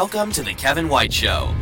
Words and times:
Welcome 0.00 0.30
to 0.34 0.44
the 0.44 0.54
Kevin 0.54 0.88
White 0.88 1.12
Show. 1.12 1.52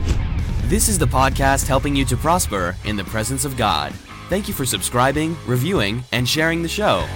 This 0.64 0.90
is 0.90 0.98
the 0.98 1.06
podcast 1.06 1.66
helping 1.66 1.96
you 1.96 2.04
to 2.04 2.18
prosper 2.18 2.76
in 2.84 2.94
the 2.94 3.04
presence 3.04 3.46
of 3.46 3.56
God. 3.56 3.94
Thank 4.28 4.46
you 4.46 4.52
for 4.52 4.66
subscribing, 4.66 5.34
reviewing, 5.46 6.04
and 6.12 6.28
sharing 6.28 6.60
the 6.60 6.68
show. 6.68 7.06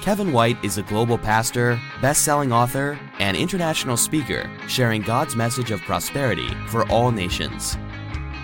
Kevin 0.00 0.32
White 0.32 0.56
is 0.64 0.78
a 0.78 0.82
global 0.84 1.18
pastor, 1.18 1.78
best 2.00 2.24
selling 2.24 2.50
author, 2.50 2.98
and 3.18 3.36
international 3.36 3.98
speaker 3.98 4.50
sharing 4.68 5.02
God's 5.02 5.36
message 5.36 5.70
of 5.70 5.82
prosperity 5.82 6.48
for 6.68 6.88
all 6.90 7.10
nations. 7.10 7.76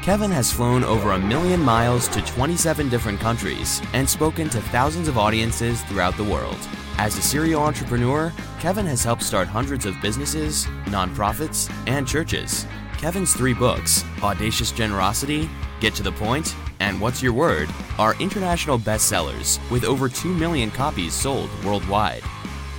Kevin 0.02 0.30
has 0.30 0.52
flown 0.52 0.84
over 0.84 1.12
a 1.12 1.19
million 1.19 1.62
miles 1.62 2.06
to 2.08 2.20
27 2.20 2.91
different 2.91 3.19
countries 3.19 3.80
and 3.94 4.06
spoken 4.06 4.50
to 4.50 4.60
thousands 4.60 5.08
of 5.08 5.16
audiences 5.16 5.80
throughout 5.84 6.19
the 6.19 6.24
world. 6.24 6.58
As 7.00 7.16
a 7.16 7.22
serial 7.22 7.62
entrepreneur, 7.62 8.30
Kevin 8.59 8.84
has 8.84 9.02
helped 9.02 9.22
start 9.22 9.48
hundreds 9.48 9.86
of 9.86 9.98
businesses, 10.02 10.66
nonprofits, 10.84 11.72
and 11.86 12.06
churches. 12.06 12.66
Kevin's 12.98 13.32
three 13.32 13.54
books, 13.54 14.04
Audacious 14.22 14.70
Generosity, 14.70 15.48
Get 15.80 15.94
to 15.94 16.02
the 16.02 16.12
Point, 16.12 16.55
and 16.78 17.00
What's 17.00 17.22
Your 17.22 17.32
Word, 17.32 17.70
are 17.98 18.20
international 18.20 18.78
bestsellers 18.78 19.58
with 19.70 19.82
over 19.82 20.10
2 20.10 20.28
million 20.34 20.70
copies 20.70 21.14
sold 21.14 21.48
worldwide. 21.64 22.22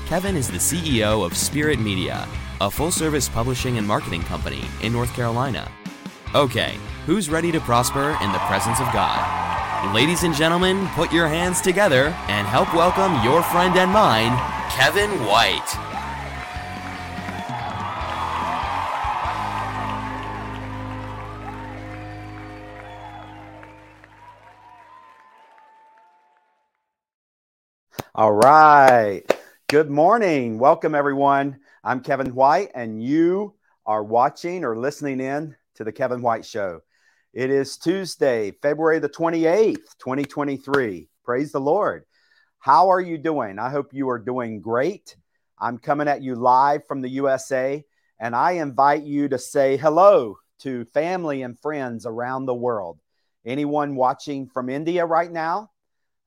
Kevin 0.06 0.36
is 0.36 0.48
the 0.48 0.60
CEO 0.60 1.26
of 1.26 1.36
Spirit 1.36 1.80
Media, 1.80 2.28
a 2.62 2.70
full 2.70 2.92
service 2.92 3.28
publishing 3.28 3.80
and 3.80 3.88
marketing 3.88 4.22
company 4.22 4.62
in 4.84 4.94
North 4.94 5.12
Carolina. 5.16 5.68
Okay, 6.36 6.76
who's 7.08 7.28
ready 7.28 7.52
to 7.52 7.60
prosper 7.62 8.16
in 8.22 8.32
the 8.32 8.40
presence 8.46 8.80
of 8.80 8.94
God? 8.94 9.41
Ladies 9.90 10.22
and 10.22 10.36
gentlemen, 10.36 10.88
put 10.90 11.12
your 11.12 11.28
hands 11.28 11.60
together 11.60 12.16
and 12.30 12.48
help 12.48 12.72
welcome 12.72 13.14
your 13.26 13.42
friend 13.42 13.76
and 13.76 13.92
mine, 13.92 14.30
Kevin 14.70 15.10
White. 15.26 15.58
All 28.14 28.32
right. 28.32 29.24
Good 29.68 29.90
morning. 29.90 30.60
Welcome, 30.60 30.94
everyone. 30.94 31.60
I'm 31.84 32.02
Kevin 32.02 32.36
White, 32.36 32.70
and 32.76 33.04
you 33.04 33.56
are 33.88 34.04
watching 34.04 34.64
or 34.64 34.78
listening 34.78 35.20
in 35.20 35.56
to 35.76 35.84
The 35.84 35.92
Kevin 35.92 36.22
White 36.22 36.46
Show. 36.46 36.82
It 37.34 37.50
is 37.50 37.78
Tuesday, 37.78 38.52
February 38.62 39.00
the 39.00 39.08
28th, 39.08 39.98
2023. 40.00 41.08
Praise 41.24 41.54
the 41.54 41.62
Lord. 41.62 42.04
How 42.60 42.90
are 42.90 43.00
you 43.00 43.18
doing? 43.18 43.58
I 43.58 43.70
hope 43.70 43.94
you 43.94 44.10
are 44.10 44.20
doing 44.20 44.60
great. 44.60 45.16
I'm 45.58 45.78
coming 45.78 46.10
at 46.10 46.22
you 46.22 46.36
live 46.36 46.86
from 46.88 47.00
the 47.00 47.10
USA, 47.12 47.86
and 48.20 48.36
I 48.36 48.52
invite 48.54 49.04
you 49.04 49.30
to 49.30 49.38
say 49.38 49.78
hello 49.78 50.40
to 50.60 50.84
family 50.84 51.42
and 51.44 51.58
friends 51.58 52.06
around 52.06 52.48
the 52.48 52.54
world. 52.54 53.00
Anyone 53.46 53.96
watching 53.96 54.46
from 54.46 54.68
India 54.68 55.06
right 55.06 55.32
now? 55.32 55.72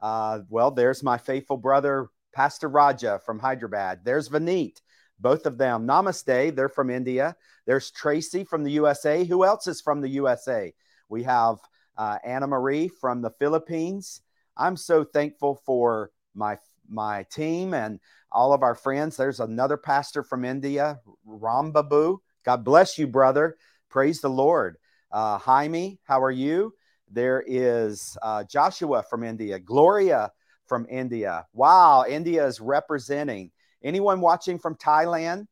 Uh, 0.00 0.38
well, 0.48 0.70
there's 0.70 1.02
my 1.02 1.19
faithful 1.19 1.58
brother, 1.58 2.08
Pastor 2.32 2.70
Raja 2.70 3.20
from 3.27 3.38
Hyderabad. 3.38 4.00
There's 4.05 4.30
Vaneet, 4.30 4.80
both 5.20 5.44
of 5.44 5.58
them. 5.58 5.86
Namaste, 5.86 6.56
they're 6.56 6.70
from 6.70 6.88
India. 6.88 7.36
There's 7.66 7.91
Tracy 7.91 8.42
from 8.42 8.64
the 8.64 8.72
USA. 8.72 9.22
Who 9.27 9.44
else 9.44 9.66
is 9.66 9.82
from 9.82 10.00
the 10.00 10.08
USA? 10.08 10.72
We 11.09 11.22
have 11.25 11.59
uh, 11.97 12.19
Anna 12.25 12.47
Marie 12.47 12.88
from 12.88 13.22
the 13.22 13.31
Philippines. 13.31 14.20
I'm 14.56 14.76
so 14.76 15.04
thankful 15.04 15.60
for 15.65 16.10
my 16.34 16.59
my 16.88 17.25
team 17.32 17.75
and 17.75 17.98
all 18.31 18.53
of 18.53 18.62
our 18.62 18.75
friends. 18.75 19.16
There's 19.16 19.41
another 19.41 19.76
pastor 19.76 20.22
from 20.22 20.44
India, 20.44 21.00
Rambabu. 21.26 22.19
God 22.44 22.65
bless 22.65 22.98
you, 22.98 23.06
brother. 23.06 23.56
Praise 23.88 24.20
the 24.20 24.28
Lord. 24.28 24.76
Uh, 25.10 25.38
Jaime, 25.38 25.98
how 26.04 26.22
are 26.22 26.31
you? 26.31 26.75
There 27.10 27.42
is 27.47 28.19
uh, 28.22 28.44
Joshua 28.44 29.04
from 29.09 29.22
India, 29.22 29.59
Gloria 29.59 30.32
from 30.66 30.86
India. 30.91 31.47
Wow, 31.53 32.04
India 32.09 32.47
is 32.47 32.60
representing. 32.60 33.50
Anyone 33.82 34.21
watching 34.21 34.59
from 34.59 34.75
Thailand? 34.76 35.47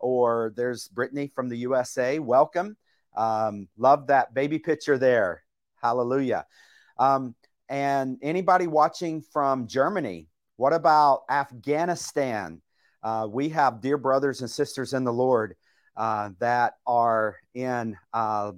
Or 0.00 0.52
there's 0.54 0.86
Brittany 0.86 1.32
from 1.34 1.48
the 1.48 1.58
USA. 1.58 2.20
Welcome. 2.20 2.76
Um, 3.18 3.68
love 3.76 4.06
that 4.06 4.32
baby 4.32 4.58
picture 4.58 4.96
there. 4.96 5.42
Hallelujah. 5.82 6.46
Um, 6.98 7.34
and 7.68 8.16
anybody 8.22 8.66
watching 8.66 9.20
from 9.20 9.66
Germany, 9.66 10.28
what 10.56 10.72
about 10.72 11.22
Afghanistan? 11.28 12.62
Uh, 13.02 13.26
we 13.30 13.48
have 13.50 13.80
dear 13.80 13.98
brothers 13.98 14.40
and 14.40 14.50
sisters 14.50 14.94
in 14.94 15.04
the 15.04 15.12
Lord 15.12 15.56
uh, 15.96 16.30
that 16.38 16.74
are 16.86 17.36
in 17.54 17.96
uh, 18.12 18.52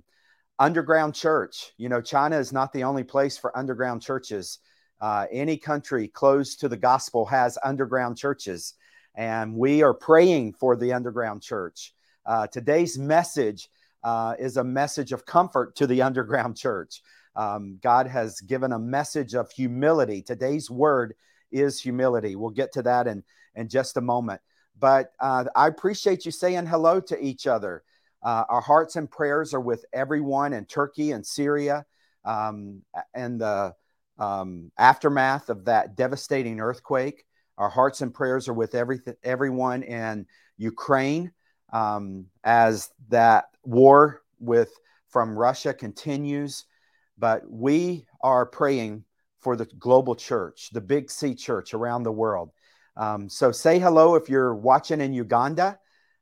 underground 0.59 1.15
church. 1.15 1.73
You 1.79 1.89
know, 1.89 2.03
China 2.03 2.39
is 2.39 2.53
not 2.53 2.73
the 2.73 2.85
only 2.85 3.03
place 3.03 3.39
for 3.39 3.57
underground 3.57 4.03
churches. 4.03 4.59
Uh, 5.01 5.27
any 5.33 5.57
country 5.57 6.09
close 6.09 6.57
to 6.57 6.69
the 6.69 6.77
gospel 6.77 7.25
has 7.27 7.57
underground 7.65 8.19
churches, 8.19 8.75
and 9.15 9.55
we 9.55 9.83
are 9.83 9.95
praying 9.95 10.53
for 10.53 10.77
the 10.77 10.93
underground 10.93 11.43
church. 11.43 11.95
Uh, 12.27 12.47
today's 12.47 12.99
message 12.99 13.71
uh, 14.03 14.35
is 14.39 14.57
a 14.57 14.65
message 14.65 15.13
of 15.13 15.27
comfort 15.27 15.77
to 15.77 15.87
the 15.87 16.03
underground 16.09 16.57
church. 16.57 17.03
Um, 17.37 17.79
God 17.81 18.07
has 18.07 18.41
given 18.41 18.73
a 18.73 18.79
message 18.79 19.35
of 19.35 19.51
humility. 19.51 20.23
Today's 20.23 20.71
word 20.71 21.15
is 21.53 21.81
humility. 21.81 22.37
We'll 22.37 22.51
get 22.51 22.73
to 22.73 22.83
that 22.83 23.07
in, 23.07 23.23
in 23.55 23.69
just 23.69 23.97
a 23.97 24.01
moment. 24.01 24.41
But 24.79 25.13
uh, 25.21 25.45
I 25.55 25.69
appreciate 25.69 26.25
you 26.25 26.33
saying 26.33 26.67
hello 26.67 27.01
to 27.01 27.23
each 27.23 27.47
other. 27.47 27.83
Uh, 28.23 28.45
our 28.49 28.61
hearts 28.61 28.97
and 28.97 29.11
prayers 29.11 29.55
are 29.55 29.61
with 29.61 29.85
everyone 29.93 30.53
in 30.53 30.65
Turkey 30.65 31.13
and 31.13 31.25
Syria 31.25 31.87
um, 32.25 32.83
and 33.15 33.41
the 33.41 33.75
um, 34.19 34.71
aftermath 34.77 35.49
of 35.49 35.65
that 35.67 35.97
devastating 35.97 36.61
earthquake. 36.61 37.25
Our 37.57 37.71
hearts 37.71 38.01
and 38.01 38.13
prayers 38.13 38.49
are 38.49 38.55
with 38.55 38.75
every, 38.75 39.01
everyone 39.23 39.83
in 39.83 40.27
Ukraine 40.57 41.33
um, 41.73 42.27
as 42.45 42.91
that 43.09 43.50
war 43.63 44.23
with 44.39 44.73
from 45.09 45.39
Russia 45.39 45.75
continues. 45.75 46.65
But 47.19 47.43
we 47.49 48.07
are 48.23 48.47
praying 48.47 49.05
for 49.41 49.57
the 49.57 49.67
global 49.67 50.15
church, 50.15 50.71
the 50.73 50.81
Big 50.81 51.11
C 51.11 51.35
church 51.35 51.75
around 51.75 52.03
the 52.03 52.13
world. 52.13 52.51
Um, 52.97 53.29
so 53.29 53.53
say 53.53 53.79
hello 53.79 54.15
if 54.15 54.29
you're 54.29 54.55
watching 54.55 55.01
in 55.01 55.13
Uganda. 55.13 55.79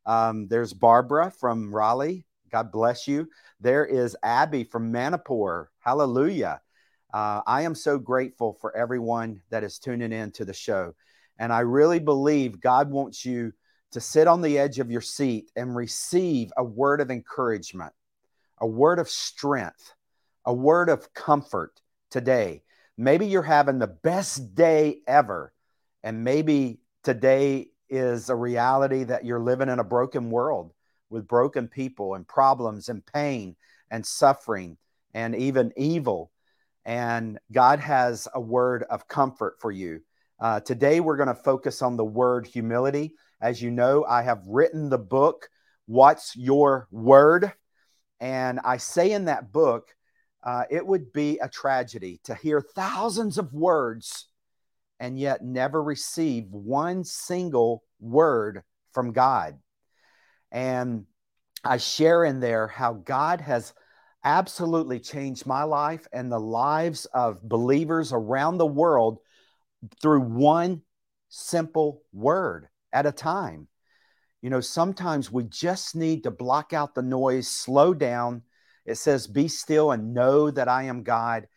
Um, 0.06 0.48
there's 0.48 0.72
Barbara 0.72 1.30
from 1.30 1.74
Raleigh. 1.74 2.24
God 2.50 2.72
bless 2.72 3.06
you. 3.06 3.28
There 3.60 3.84
is 3.84 4.16
Abby 4.22 4.64
from 4.64 4.90
Manipur. 4.90 5.70
Hallelujah. 5.80 6.60
Uh, 7.12 7.40
I 7.46 7.62
am 7.62 7.74
so 7.74 7.98
grateful 7.98 8.56
for 8.60 8.76
everyone 8.76 9.40
that 9.50 9.64
is 9.64 9.78
tuning 9.78 10.12
in 10.12 10.30
to 10.32 10.44
the 10.44 10.54
show. 10.54 10.94
And 11.38 11.52
I 11.52 11.60
really 11.60 11.98
believe 11.98 12.60
God 12.60 12.90
wants 12.90 13.24
you 13.24 13.52
to 13.92 14.00
sit 14.00 14.26
on 14.26 14.42
the 14.42 14.58
edge 14.58 14.78
of 14.78 14.90
your 14.90 15.00
seat 15.00 15.50
and 15.56 15.74
receive 15.74 16.52
a 16.56 16.64
word 16.64 17.00
of 17.00 17.10
encouragement, 17.10 17.92
a 18.58 18.66
word 18.66 18.98
of 18.98 19.08
strength, 19.08 19.94
a 20.44 20.52
word 20.52 20.88
of 20.88 21.12
comfort 21.14 21.80
today. 22.10 22.62
Maybe 22.96 23.26
you're 23.26 23.42
having 23.42 23.78
the 23.78 23.86
best 23.86 24.54
day 24.54 25.00
ever, 25.06 25.52
and 26.02 26.24
maybe 26.24 26.80
today 27.04 27.68
is 27.88 28.28
a 28.28 28.34
reality 28.34 29.04
that 29.04 29.24
you're 29.24 29.40
living 29.40 29.68
in 29.68 29.78
a 29.78 29.84
broken 29.84 30.30
world 30.30 30.72
with 31.10 31.28
broken 31.28 31.68
people 31.68 32.14
and 32.14 32.26
problems 32.26 32.88
and 32.88 33.04
pain 33.06 33.56
and 33.90 34.04
suffering 34.04 34.76
and 35.14 35.34
even 35.34 35.72
evil. 35.76 36.30
And 36.84 37.38
God 37.52 37.80
has 37.80 38.28
a 38.34 38.40
word 38.40 38.84
of 38.84 39.08
comfort 39.08 39.60
for 39.60 39.70
you. 39.70 40.00
Uh, 40.40 40.60
today, 40.60 41.00
we're 41.00 41.16
going 41.16 41.28
to 41.28 41.34
focus 41.34 41.82
on 41.82 41.96
the 41.96 42.04
word 42.04 42.46
humility. 42.46 43.14
As 43.40 43.62
you 43.62 43.70
know, 43.70 44.04
I 44.04 44.22
have 44.22 44.46
written 44.46 44.88
the 44.88 44.98
book, 44.98 45.48
What's 45.86 46.36
Your 46.36 46.88
Word? 46.90 47.52
And 48.20 48.58
I 48.64 48.78
say 48.78 49.12
in 49.12 49.26
that 49.26 49.52
book, 49.52 49.94
uh, 50.42 50.64
it 50.70 50.84
would 50.84 51.12
be 51.12 51.38
a 51.38 51.48
tragedy 51.48 52.20
to 52.24 52.34
hear 52.34 52.60
thousands 52.60 53.38
of 53.38 53.52
words 53.52 54.26
and 54.98 55.18
yet 55.18 55.44
never 55.44 55.82
receive 55.82 56.46
one 56.50 57.04
single 57.04 57.84
word 58.00 58.62
from 58.92 59.12
God. 59.12 59.58
And 60.50 61.04
I 61.62 61.76
share 61.76 62.24
in 62.24 62.40
there 62.40 62.66
how 62.66 62.94
God 62.94 63.40
has 63.40 63.72
absolutely 64.24 64.98
changed 64.98 65.46
my 65.46 65.62
life 65.62 66.06
and 66.12 66.30
the 66.30 66.40
lives 66.40 67.04
of 67.06 67.42
believers 67.42 68.12
around 68.12 68.58
the 68.58 68.66
world 68.66 69.18
through 70.02 70.22
one 70.22 70.82
simple 71.28 72.02
word 72.12 72.68
at 72.92 73.06
a 73.06 73.12
time. 73.12 73.68
You 74.42 74.50
know, 74.50 74.60
sometimes 74.60 75.32
we 75.32 75.44
just 75.44 75.96
need 75.96 76.22
to 76.24 76.30
block 76.30 76.72
out 76.72 76.94
the 76.94 77.02
noise, 77.02 77.48
slow 77.48 77.92
down. 77.92 78.42
It 78.86 78.96
says, 78.96 79.26
Be 79.26 79.48
still 79.48 79.90
and 79.90 80.14
know 80.14 80.50
that 80.50 80.68
I 80.68 80.84
am 80.84 81.02
God. 81.02 81.48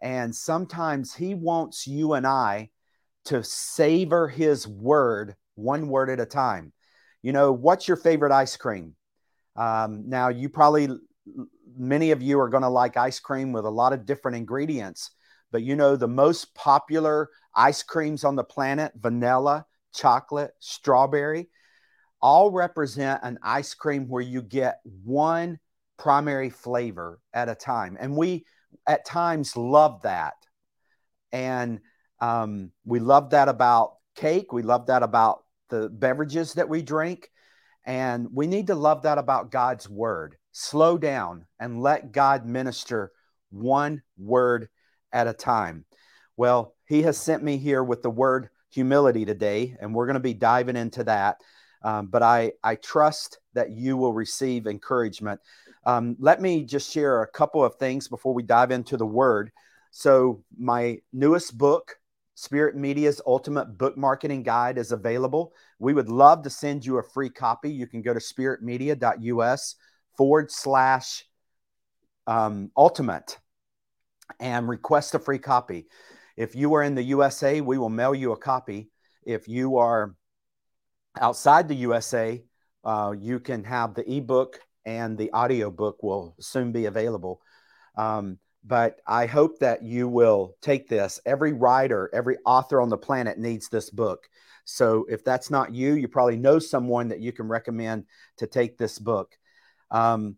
And 0.00 0.34
sometimes 0.34 1.14
He 1.14 1.34
wants 1.34 1.86
you 1.86 2.14
and 2.14 2.26
I 2.26 2.70
to 3.26 3.44
savor 3.44 4.28
His 4.28 4.66
word 4.66 5.36
one 5.54 5.88
word 5.88 6.10
at 6.10 6.20
a 6.20 6.26
time. 6.26 6.72
You 7.22 7.32
know, 7.32 7.52
what's 7.52 7.86
your 7.86 7.96
favorite 7.96 8.32
ice 8.32 8.56
cream? 8.56 8.96
Um, 9.54 10.08
now, 10.08 10.28
you 10.28 10.48
probably, 10.48 10.88
many 11.76 12.10
of 12.10 12.22
you 12.22 12.40
are 12.40 12.48
going 12.48 12.62
to 12.62 12.68
like 12.68 12.96
ice 12.96 13.20
cream 13.20 13.52
with 13.52 13.64
a 13.64 13.70
lot 13.70 13.92
of 13.92 14.06
different 14.06 14.38
ingredients, 14.38 15.10
but 15.50 15.62
you 15.62 15.76
know, 15.76 15.96
the 15.96 16.08
most 16.08 16.54
popular 16.54 17.28
ice 17.54 17.82
creams 17.82 18.24
on 18.24 18.36
the 18.36 18.44
planet 18.44 18.92
vanilla, 18.96 19.66
chocolate, 19.92 20.52
strawberry 20.58 21.48
all 22.22 22.50
represent 22.50 23.20
an 23.24 23.38
ice 23.42 23.74
cream 23.74 24.08
where 24.08 24.22
you 24.22 24.40
get 24.40 24.80
one 25.04 25.58
primary 25.98 26.50
flavor 26.50 27.18
at 27.34 27.48
a 27.48 27.54
time. 27.54 27.96
And 28.00 28.16
we, 28.16 28.46
at 28.86 29.04
times, 29.04 29.56
love 29.56 30.02
that. 30.02 30.34
And 31.32 31.80
um, 32.20 32.70
we 32.84 33.00
love 33.00 33.30
that 33.30 33.48
about 33.48 33.96
cake. 34.14 34.52
We 34.52 34.62
love 34.62 34.86
that 34.86 35.02
about 35.02 35.44
the 35.68 35.88
beverages 35.88 36.54
that 36.54 36.68
we 36.68 36.80
drink. 36.82 37.28
And 37.84 38.28
we 38.32 38.46
need 38.46 38.68
to 38.68 38.76
love 38.76 39.02
that 39.02 39.18
about 39.18 39.50
God's 39.50 39.88
word. 39.88 40.36
Slow 40.52 40.98
down 40.98 41.46
and 41.58 41.82
let 41.82 42.12
God 42.12 42.46
minister 42.46 43.10
one 43.50 44.02
word 44.16 44.68
at 45.12 45.26
a 45.26 45.32
time. 45.32 45.84
Well, 46.36 46.76
He 46.86 47.02
has 47.02 47.18
sent 47.18 47.42
me 47.42 47.56
here 47.56 47.82
with 47.82 48.02
the 48.02 48.10
word 48.10 48.50
humility 48.72 49.24
today, 49.24 49.76
and 49.80 49.94
we're 49.94 50.06
going 50.06 50.14
to 50.14 50.20
be 50.20 50.34
diving 50.34 50.76
into 50.76 51.04
that. 51.04 51.38
Um, 51.84 52.06
but 52.06 52.22
I, 52.22 52.52
I 52.62 52.76
trust 52.76 53.38
that 53.54 53.70
you 53.70 53.96
will 53.96 54.12
receive 54.12 54.66
encouragement. 54.66 55.40
Um, 55.84 56.16
let 56.20 56.40
me 56.40 56.64
just 56.64 56.92
share 56.92 57.22
a 57.22 57.30
couple 57.30 57.64
of 57.64 57.74
things 57.76 58.08
before 58.08 58.34
we 58.34 58.42
dive 58.42 58.70
into 58.70 58.96
the 58.96 59.06
word. 59.06 59.50
So, 59.90 60.42
my 60.56 60.98
newest 61.12 61.58
book, 61.58 61.96
Spirit 62.34 62.76
Media's 62.76 63.20
Ultimate 63.26 63.76
Book 63.76 63.98
Marketing 63.98 64.42
Guide, 64.42 64.78
is 64.78 64.92
available. 64.92 65.52
We 65.78 65.92
would 65.92 66.08
love 66.08 66.42
to 66.44 66.50
send 66.50 66.86
you 66.86 66.98
a 66.98 67.02
free 67.02 67.28
copy. 67.28 67.70
You 67.70 67.86
can 67.86 68.00
go 68.00 68.14
to 68.14 68.20
spiritmedia.us 68.20 69.74
forward 70.16 70.50
slash 70.50 71.24
um, 72.26 72.70
ultimate 72.76 73.38
and 74.40 74.68
request 74.68 75.14
a 75.14 75.18
free 75.18 75.38
copy. 75.38 75.86
If 76.36 76.54
you 76.54 76.74
are 76.74 76.82
in 76.82 76.94
the 76.94 77.02
USA, 77.02 77.60
we 77.60 77.78
will 77.78 77.90
mail 77.90 78.14
you 78.14 78.32
a 78.32 78.36
copy. 78.36 78.90
If 79.24 79.48
you 79.48 79.76
are 79.76 80.14
outside 81.20 81.68
the 81.68 81.76
USA, 81.76 82.42
uh, 82.84 83.14
you 83.18 83.38
can 83.40 83.64
have 83.64 83.94
the 83.94 84.10
ebook 84.10 84.58
and 84.84 85.16
the 85.16 85.30
audio 85.32 85.70
book 85.70 86.02
will 86.02 86.34
soon 86.40 86.72
be 86.72 86.86
available. 86.86 87.40
Um, 87.96 88.38
but 88.64 89.00
I 89.06 89.26
hope 89.26 89.58
that 89.58 89.82
you 89.82 90.08
will 90.08 90.56
take 90.62 90.88
this. 90.88 91.20
Every 91.26 91.52
writer, 91.52 92.10
every 92.12 92.38
author 92.44 92.80
on 92.80 92.88
the 92.88 92.98
planet 92.98 93.38
needs 93.38 93.68
this 93.68 93.90
book. 93.90 94.28
So 94.64 95.04
if 95.08 95.24
that's 95.24 95.50
not 95.50 95.74
you, 95.74 95.94
you 95.94 96.08
probably 96.08 96.36
know 96.36 96.58
someone 96.58 97.08
that 97.08 97.20
you 97.20 97.32
can 97.32 97.48
recommend 97.48 98.04
to 98.38 98.46
take 98.46 98.78
this 98.78 98.98
book. 98.98 99.36
Um, 99.90 100.36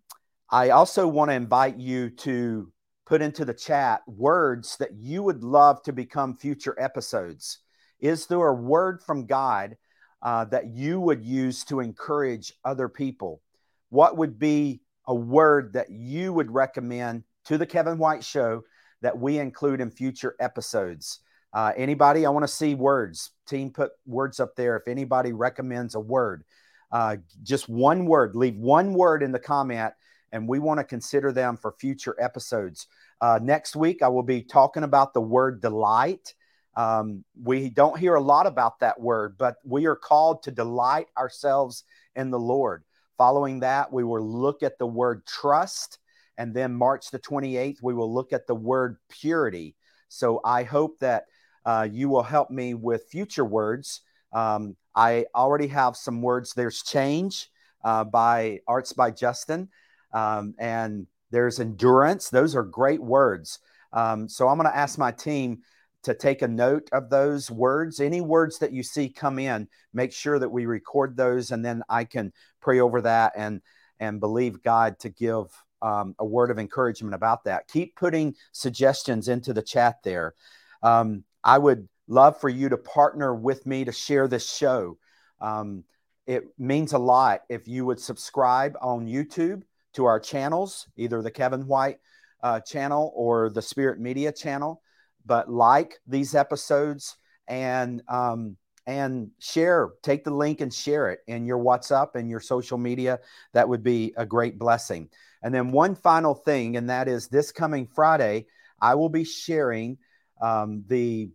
I 0.50 0.70
also 0.70 1.06
want 1.06 1.30
to 1.30 1.34
invite 1.34 1.78
you 1.78 2.10
to 2.10 2.72
put 3.06 3.22
into 3.22 3.44
the 3.44 3.54
chat 3.54 4.00
words 4.06 4.76
that 4.78 4.94
you 4.94 5.22
would 5.22 5.42
love 5.42 5.82
to 5.82 5.92
become 5.92 6.36
future 6.36 6.74
episodes. 6.78 7.58
Is 8.00 8.26
there 8.26 8.46
a 8.46 8.54
word 8.54 9.02
from 9.02 9.26
God 9.26 9.76
uh, 10.22 10.46
that 10.46 10.68
you 10.68 11.00
would 11.00 11.22
use 11.22 11.64
to 11.64 11.80
encourage 11.80 12.54
other 12.64 12.88
people? 12.88 13.42
What 13.90 14.16
would 14.16 14.38
be 14.38 14.80
a 15.06 15.14
word 15.14 15.74
that 15.74 15.90
you 15.90 16.32
would 16.32 16.50
recommend 16.50 17.24
to 17.44 17.58
the 17.58 17.66
Kevin 17.66 17.98
White 17.98 18.24
Show 18.24 18.64
that 19.02 19.18
we 19.18 19.38
include 19.38 19.80
in 19.80 19.90
future 19.90 20.34
episodes? 20.40 21.20
Uh, 21.52 21.72
anybody, 21.76 22.26
I 22.26 22.30
want 22.30 22.42
to 22.44 22.52
see 22.52 22.74
words. 22.74 23.30
Team, 23.46 23.70
put 23.70 23.92
words 24.06 24.40
up 24.40 24.56
there. 24.56 24.76
If 24.76 24.88
anybody 24.88 25.32
recommends 25.32 25.94
a 25.94 26.00
word, 26.00 26.42
uh, 26.90 27.16
just 27.42 27.68
one 27.68 28.06
word, 28.06 28.34
leave 28.34 28.56
one 28.56 28.94
word 28.94 29.22
in 29.22 29.30
the 29.30 29.38
comment, 29.38 29.94
and 30.34 30.48
we 30.48 30.58
want 30.58 30.80
to 30.80 30.84
consider 30.84 31.32
them 31.32 31.56
for 31.56 31.76
future 31.78 32.16
episodes. 32.20 32.88
Uh, 33.20 33.38
next 33.40 33.76
week, 33.76 34.02
I 34.02 34.08
will 34.08 34.24
be 34.24 34.42
talking 34.42 34.82
about 34.82 35.14
the 35.14 35.20
word 35.20 35.62
delight. 35.62 36.34
Um, 36.76 37.24
we 37.40 37.70
don't 37.70 37.96
hear 37.96 38.16
a 38.16 38.20
lot 38.20 38.48
about 38.48 38.80
that 38.80 39.00
word, 39.00 39.36
but 39.38 39.58
we 39.64 39.86
are 39.86 39.94
called 39.94 40.42
to 40.42 40.50
delight 40.50 41.06
ourselves 41.16 41.84
in 42.16 42.32
the 42.32 42.38
Lord. 42.38 42.82
Following 43.16 43.60
that, 43.60 43.92
we 43.92 44.02
will 44.02 44.26
look 44.26 44.64
at 44.64 44.76
the 44.76 44.86
word 44.86 45.24
trust. 45.24 45.98
And 46.36 46.52
then 46.52 46.74
March 46.74 47.12
the 47.12 47.20
28th, 47.20 47.80
we 47.80 47.94
will 47.94 48.12
look 48.12 48.32
at 48.32 48.48
the 48.48 48.56
word 48.56 48.96
purity. 49.08 49.76
So 50.08 50.40
I 50.44 50.64
hope 50.64 50.98
that 50.98 51.26
uh, 51.64 51.86
you 51.88 52.08
will 52.08 52.24
help 52.24 52.50
me 52.50 52.74
with 52.74 53.04
future 53.08 53.44
words. 53.44 54.00
Um, 54.32 54.74
I 54.96 55.26
already 55.32 55.68
have 55.68 55.96
some 55.96 56.22
words. 56.22 56.54
There's 56.54 56.82
change 56.82 57.50
uh, 57.84 58.02
by 58.02 58.60
Arts 58.66 58.92
by 58.92 59.12
Justin, 59.12 59.68
um, 60.14 60.54
and 60.58 61.06
there's 61.30 61.60
endurance. 61.60 62.30
Those 62.30 62.56
are 62.56 62.62
great 62.62 63.02
words. 63.02 63.58
Um, 63.92 64.28
so 64.28 64.48
I'm 64.48 64.56
going 64.56 64.70
to 64.70 64.76
ask 64.76 64.98
my 64.98 65.12
team 65.12 65.58
to 66.04 66.14
take 66.14 66.42
a 66.42 66.48
note 66.48 66.88
of 66.92 67.10
those 67.10 67.50
words. 67.50 68.00
Any 68.00 68.20
words 68.20 68.58
that 68.60 68.72
you 68.72 68.82
see 68.82 69.08
come 69.08 69.38
in, 69.38 69.68
make 69.92 70.12
sure 70.12 70.38
that 70.38 70.48
we 70.48 70.66
record 70.66 71.16
those, 71.16 71.50
and 71.50 71.64
then 71.64 71.82
I 71.88 72.04
can 72.04 72.32
pray 72.60 72.80
over 72.80 73.02
that 73.02 73.32
and 73.36 73.60
and 74.00 74.20
believe 74.20 74.62
God 74.62 74.98
to 75.00 75.08
give 75.08 75.46
um, 75.80 76.14
a 76.18 76.24
word 76.24 76.50
of 76.50 76.58
encouragement 76.58 77.14
about 77.14 77.44
that. 77.44 77.68
Keep 77.68 77.96
putting 77.96 78.34
suggestions 78.52 79.28
into 79.28 79.52
the 79.52 79.62
chat 79.62 80.02
there. 80.02 80.34
Um, 80.82 81.24
I 81.42 81.58
would 81.58 81.88
love 82.08 82.40
for 82.40 82.48
you 82.48 82.68
to 82.68 82.76
partner 82.76 83.34
with 83.34 83.66
me 83.66 83.84
to 83.84 83.92
share 83.92 84.28
this 84.28 84.50
show. 84.50 84.98
Um, 85.40 85.84
it 86.26 86.44
means 86.58 86.92
a 86.92 86.98
lot 86.98 87.42
if 87.48 87.68
you 87.68 87.84
would 87.86 88.00
subscribe 88.00 88.76
on 88.80 89.06
YouTube 89.06 89.62
to 89.94 90.04
our 90.04 90.20
channels, 90.20 90.86
either 90.96 91.22
the 91.22 91.30
Kevin 91.30 91.66
White 91.66 91.98
uh, 92.42 92.60
channel 92.60 93.12
or 93.14 93.50
the 93.50 93.62
Spirit 93.62 93.98
Media 94.00 94.32
channel 94.32 94.82
but 95.26 95.50
like 95.50 95.98
these 96.06 96.34
episodes 96.34 97.16
and 97.48 98.02
um, 98.08 98.56
and 98.86 99.30
share 99.38 99.90
take 100.02 100.24
the 100.24 100.34
link 100.34 100.60
and 100.60 100.72
share 100.72 101.10
it 101.10 101.20
in 101.26 101.46
your 101.46 101.58
whatsapp 101.58 102.14
and 102.14 102.28
your 102.28 102.40
social 102.40 102.78
media. 102.78 103.20
That 103.52 103.68
would 103.68 103.82
be 103.82 104.12
a 104.16 104.26
great 104.26 104.58
blessing. 104.58 105.08
And 105.42 105.54
then 105.54 105.72
one 105.72 105.94
final 105.94 106.34
thing 106.34 106.76
and 106.76 106.90
that 106.90 107.08
is 107.08 107.28
this 107.28 107.52
coming 107.52 107.86
friday 107.86 108.46
i 108.80 108.94
will 108.94 109.10
be 109.10 109.24
sharing 109.24 109.98
um, 110.40 110.84
the 110.88 111.30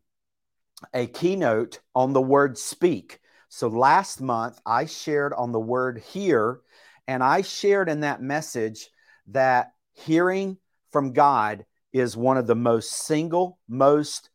a 0.94 1.08
keynote 1.08 1.80
on 1.94 2.14
the 2.14 2.22
word 2.22 2.58
speak. 2.58 3.20
So 3.50 3.68
last 3.68 4.22
month 4.22 4.60
i 4.66 4.86
shared 4.86 5.34
on 5.34 5.52
the 5.52 5.60
word 5.60 6.00
hear 6.00 6.62
and 7.10 7.24
i 7.24 7.42
shared 7.42 7.90
in 7.90 8.02
that 8.02 8.22
message 8.22 8.90
that 9.28 9.72
hearing 9.94 10.58
from 10.92 11.14
god 11.14 11.66
is 11.94 12.16
one 12.16 12.38
of 12.38 12.48
the 12.48 12.56
most 12.56 12.92
single, 12.92 13.60
most 13.68 14.30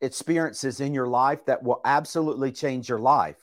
experiences 0.00 0.80
in 0.80 0.92
your 0.92 1.06
life 1.06 1.44
that 1.46 1.62
will 1.62 1.80
absolutely 1.84 2.52
change 2.52 2.88
your 2.88 2.98
life. 2.98 3.38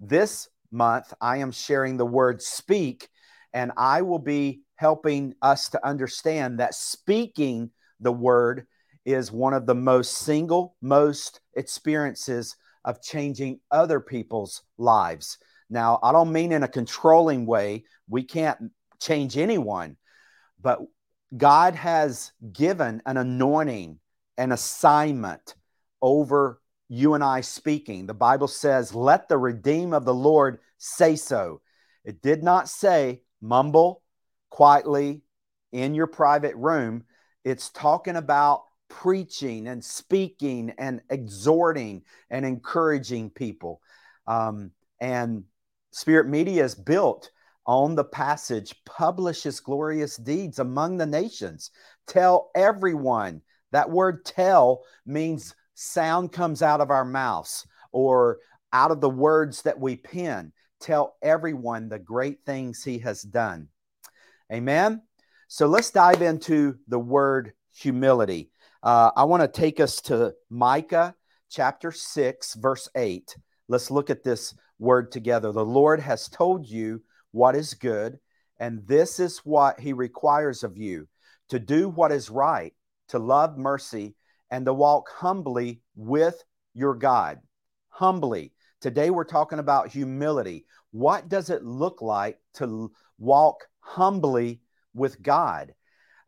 This 0.00 0.48
month, 0.72 1.12
I 1.20 1.38
am 1.38 1.52
sharing 1.52 1.96
the 1.96 2.06
word 2.06 2.42
speak, 2.42 3.08
and 3.52 3.72
I 3.76 4.02
will 4.02 4.18
be 4.18 4.62
helping 4.74 5.34
us 5.40 5.68
to 5.70 5.86
understand 5.86 6.58
that 6.58 6.74
speaking 6.74 7.70
the 8.00 8.12
word 8.12 8.66
is 9.04 9.30
one 9.30 9.54
of 9.54 9.66
the 9.66 9.74
most 9.74 10.18
single, 10.18 10.76
most 10.82 11.40
experiences 11.54 12.56
of 12.84 13.00
changing 13.00 13.60
other 13.70 14.00
people's 14.00 14.62
lives. 14.76 15.38
Now, 15.68 15.98
I 16.02 16.12
don't 16.12 16.32
mean 16.32 16.52
in 16.52 16.62
a 16.62 16.68
controlling 16.68 17.46
way. 17.46 17.84
We 18.08 18.22
can't 18.22 18.70
change 19.00 19.36
anyone, 19.36 19.96
but 20.60 20.80
God 21.36 21.74
has 21.74 22.32
given 22.52 23.02
an 23.04 23.16
anointing, 23.16 23.98
an 24.38 24.52
assignment 24.52 25.54
over 26.00 26.60
you 26.88 27.14
and 27.14 27.24
I 27.24 27.40
speaking. 27.40 28.06
The 28.06 28.14
Bible 28.14 28.48
says, 28.48 28.94
Let 28.94 29.28
the 29.28 29.38
redeem 29.38 29.92
of 29.92 30.04
the 30.04 30.14
Lord 30.14 30.60
say 30.78 31.16
so. 31.16 31.60
It 32.04 32.22
did 32.22 32.42
not 32.44 32.68
say 32.68 33.22
mumble 33.40 34.02
quietly 34.50 35.22
in 35.72 35.94
your 35.94 36.06
private 36.06 36.54
room. 36.54 37.04
It's 37.44 37.70
talking 37.70 38.16
about 38.16 38.64
preaching 38.88 39.66
and 39.66 39.84
speaking 39.84 40.72
and 40.78 41.00
exhorting 41.10 42.02
and 42.30 42.46
encouraging 42.46 43.30
people. 43.30 43.80
Um, 44.26 44.70
and 45.00 45.44
Spirit 45.96 46.28
Media 46.28 46.62
is 46.62 46.74
built 46.74 47.30
on 47.64 47.94
the 47.94 48.04
passage, 48.04 48.74
publish 48.84 49.44
his 49.44 49.60
glorious 49.60 50.18
deeds 50.18 50.58
among 50.58 50.98
the 50.98 51.06
nations. 51.06 51.70
Tell 52.06 52.50
everyone. 52.54 53.40
That 53.72 53.88
word 53.88 54.26
tell 54.26 54.82
means 55.06 55.54
sound 55.72 56.32
comes 56.32 56.60
out 56.60 56.82
of 56.82 56.90
our 56.90 57.06
mouths 57.06 57.66
or 57.92 58.40
out 58.74 58.90
of 58.90 59.00
the 59.00 59.08
words 59.08 59.62
that 59.62 59.80
we 59.80 59.96
pen. 59.96 60.52
Tell 60.80 61.16
everyone 61.22 61.88
the 61.88 61.98
great 61.98 62.44
things 62.44 62.84
he 62.84 62.98
has 62.98 63.22
done. 63.22 63.68
Amen. 64.52 65.00
So 65.48 65.66
let's 65.66 65.90
dive 65.92 66.20
into 66.20 66.76
the 66.88 66.98
word 66.98 67.54
humility. 67.74 68.50
Uh, 68.82 69.12
I 69.16 69.24
want 69.24 69.42
to 69.42 69.48
take 69.48 69.80
us 69.80 70.02
to 70.02 70.34
Micah 70.50 71.14
chapter 71.48 71.90
6, 71.90 72.52
verse 72.52 72.86
8. 72.94 73.34
Let's 73.68 73.90
look 73.90 74.10
at 74.10 74.22
this 74.22 74.54
word 74.78 75.10
together. 75.10 75.52
The 75.52 75.64
Lord 75.64 76.00
has 76.00 76.28
told 76.28 76.66
you 76.66 77.02
what 77.32 77.56
is 77.56 77.74
good, 77.74 78.18
and 78.58 78.86
this 78.86 79.18
is 79.20 79.38
what 79.38 79.80
he 79.80 79.92
requires 79.92 80.62
of 80.62 80.76
you 80.76 81.08
to 81.48 81.58
do 81.58 81.88
what 81.88 82.12
is 82.12 82.30
right, 82.30 82.74
to 83.08 83.18
love 83.18 83.56
mercy, 83.56 84.14
and 84.50 84.64
to 84.66 84.74
walk 84.74 85.08
humbly 85.10 85.80
with 85.94 86.42
your 86.74 86.94
God. 86.94 87.40
Humbly. 87.88 88.52
Today 88.80 89.10
we're 89.10 89.24
talking 89.24 89.58
about 89.58 89.88
humility. 89.88 90.66
What 90.90 91.28
does 91.28 91.50
it 91.50 91.64
look 91.64 92.02
like 92.02 92.38
to 92.54 92.92
walk 93.18 93.66
humbly 93.80 94.60
with 94.94 95.22
God? 95.22 95.74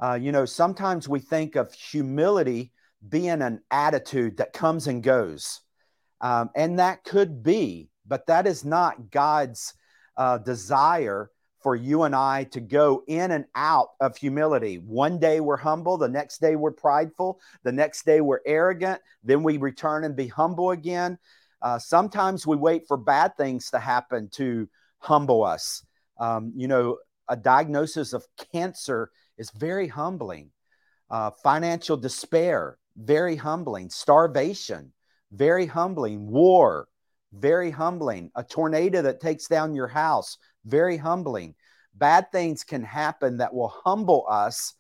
Uh, 0.00 0.18
you 0.21 0.33
know, 0.33 0.45
sometimes 0.45 1.09
we 1.09 1.21
think 1.21 1.57
of 1.57 1.73
humility 1.73 2.73
being 3.09 3.42
an 3.42 3.61
attitude 3.71 4.37
that 4.38 4.52
comes 4.52 4.87
and 4.87 5.02
goes. 5.02 5.61
Um, 6.21 6.51
and 6.55 6.79
that 6.79 7.05
could 7.05 7.43
be, 7.43 7.91
but 8.07 8.27
that 8.27 8.47
is 8.47 8.65
not 8.65 9.11
God's 9.11 9.75
uh, 10.17 10.39
desire 10.39 11.31
for 11.61 11.75
you 11.75 12.05
and 12.05 12.15
I 12.15 12.45
to 12.45 12.61
go 12.61 13.03
in 13.07 13.31
and 13.33 13.45
out 13.55 13.89
of 14.01 14.17
humility. 14.17 14.77
One 14.77 15.19
day 15.19 15.41
we're 15.41 15.57
humble, 15.57 15.99
the 15.99 16.09
next 16.09 16.41
day 16.41 16.57
we're 16.57 16.73
prideful, 16.73 17.41
the 17.65 17.73
next 17.73 18.05
day 18.05 18.21
we're 18.21 18.41
arrogant, 18.47 19.01
then 19.25 19.43
we 19.43 19.57
return 19.57 20.05
and 20.05 20.15
be 20.15 20.29
humble 20.29 20.71
again. 20.71 21.19
Uh, 21.61 21.79
sometimes 21.79 22.47
we 22.47 22.57
wait 22.57 22.87
for 22.87 22.97
bad 22.97 23.37
things 23.37 23.71
to 23.71 23.79
happen 23.79 24.29
to 24.31 24.69
humble 24.99 25.45
us. 25.45 25.85
Um, 26.19 26.53
you 26.57 26.69
know, 26.69 26.99
a 27.29 27.37
diagnosis 27.37 28.13
of 28.13 28.25
cancer 28.53 29.11
is 29.37 29.51
very 29.51 29.89
humbling. 29.89 30.51
Uh, 31.11 31.31
financial 31.43 31.97
despair, 31.97 32.79
very 32.97 33.35
humbling. 33.37 33.91
Starvation, 33.91 34.93
very 35.32 35.66
humbling. 35.66 36.28
War, 36.28 36.88
very 37.32 37.70
humbling. 37.70 38.30
A 38.35 38.42
tornado 38.42 39.02
that 39.02 39.20
takes 39.20 39.47
down 39.47 39.75
your 39.75 39.88
house, 39.88 40.38
very 40.64 40.97
humbling. 40.97 41.54
Bad 41.94 42.30
things 42.32 42.64
can 42.64 42.82
happen 42.82 43.38
that 43.38 43.52
will 43.52 43.68
humble 43.85 44.25
us, 44.28 44.75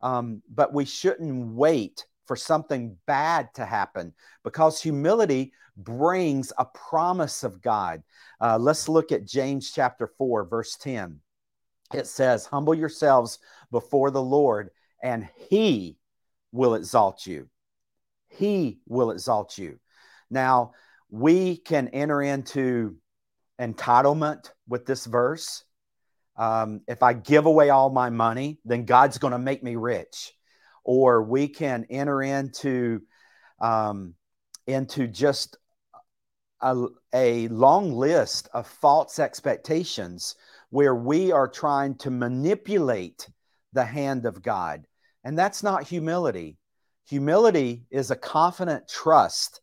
um, 0.00 0.42
but 0.52 0.74
we 0.74 0.84
shouldn't 0.84 1.54
wait 1.54 2.06
for 2.26 2.36
something 2.36 2.96
bad 3.06 3.48
to 3.54 3.64
happen 3.64 4.12
because 4.42 4.82
humility 4.82 5.52
brings 5.76 6.52
a 6.58 6.64
promise 6.64 7.44
of 7.44 7.62
God. 7.62 8.02
Uh, 8.40 8.58
let's 8.58 8.88
look 8.88 9.12
at 9.12 9.26
James 9.26 9.70
chapter 9.70 10.08
4, 10.18 10.44
verse 10.44 10.76
10. 10.76 11.20
It 11.94 12.06
says, 12.06 12.46
Humble 12.46 12.74
yourselves 12.74 13.38
before 13.70 14.10
the 14.10 14.22
Lord, 14.22 14.70
and 15.02 15.28
he 15.48 15.98
will 16.52 16.74
exalt 16.74 17.26
you. 17.26 17.48
He 18.28 18.80
will 18.86 19.12
exalt 19.12 19.56
you. 19.56 19.78
Now, 20.30 20.72
we 21.10 21.56
can 21.56 21.88
enter 21.88 22.22
into 22.22 22.96
entitlement 23.60 24.50
with 24.68 24.86
this 24.86 25.06
verse. 25.06 25.64
Um, 26.36 26.82
if 26.86 27.02
I 27.02 27.14
give 27.14 27.46
away 27.46 27.70
all 27.70 27.90
my 27.90 28.10
money, 28.10 28.58
then 28.64 28.84
God's 28.84 29.18
going 29.18 29.32
to 29.32 29.38
make 29.38 29.62
me 29.62 29.76
rich. 29.76 30.32
Or 30.84 31.22
we 31.22 31.48
can 31.48 31.86
enter 31.90 32.22
into 32.22 33.02
um, 33.60 34.14
into 34.66 35.06
just 35.06 35.56
a, 36.60 36.86
a 37.12 37.48
long 37.48 37.92
list 37.92 38.48
of 38.52 38.66
false 38.66 39.18
expectations 39.18 40.34
where 40.70 40.94
we 40.94 41.32
are 41.32 41.48
trying 41.48 41.96
to 41.96 42.10
manipulate 42.10 43.28
the 43.72 43.84
hand 43.84 44.26
of 44.26 44.42
God. 44.42 44.86
And 45.24 45.38
that's 45.38 45.62
not 45.62 45.84
humility. 45.84 46.58
Humility 47.08 47.86
is 47.90 48.10
a 48.10 48.16
confident 48.16 48.88
trust 48.88 49.60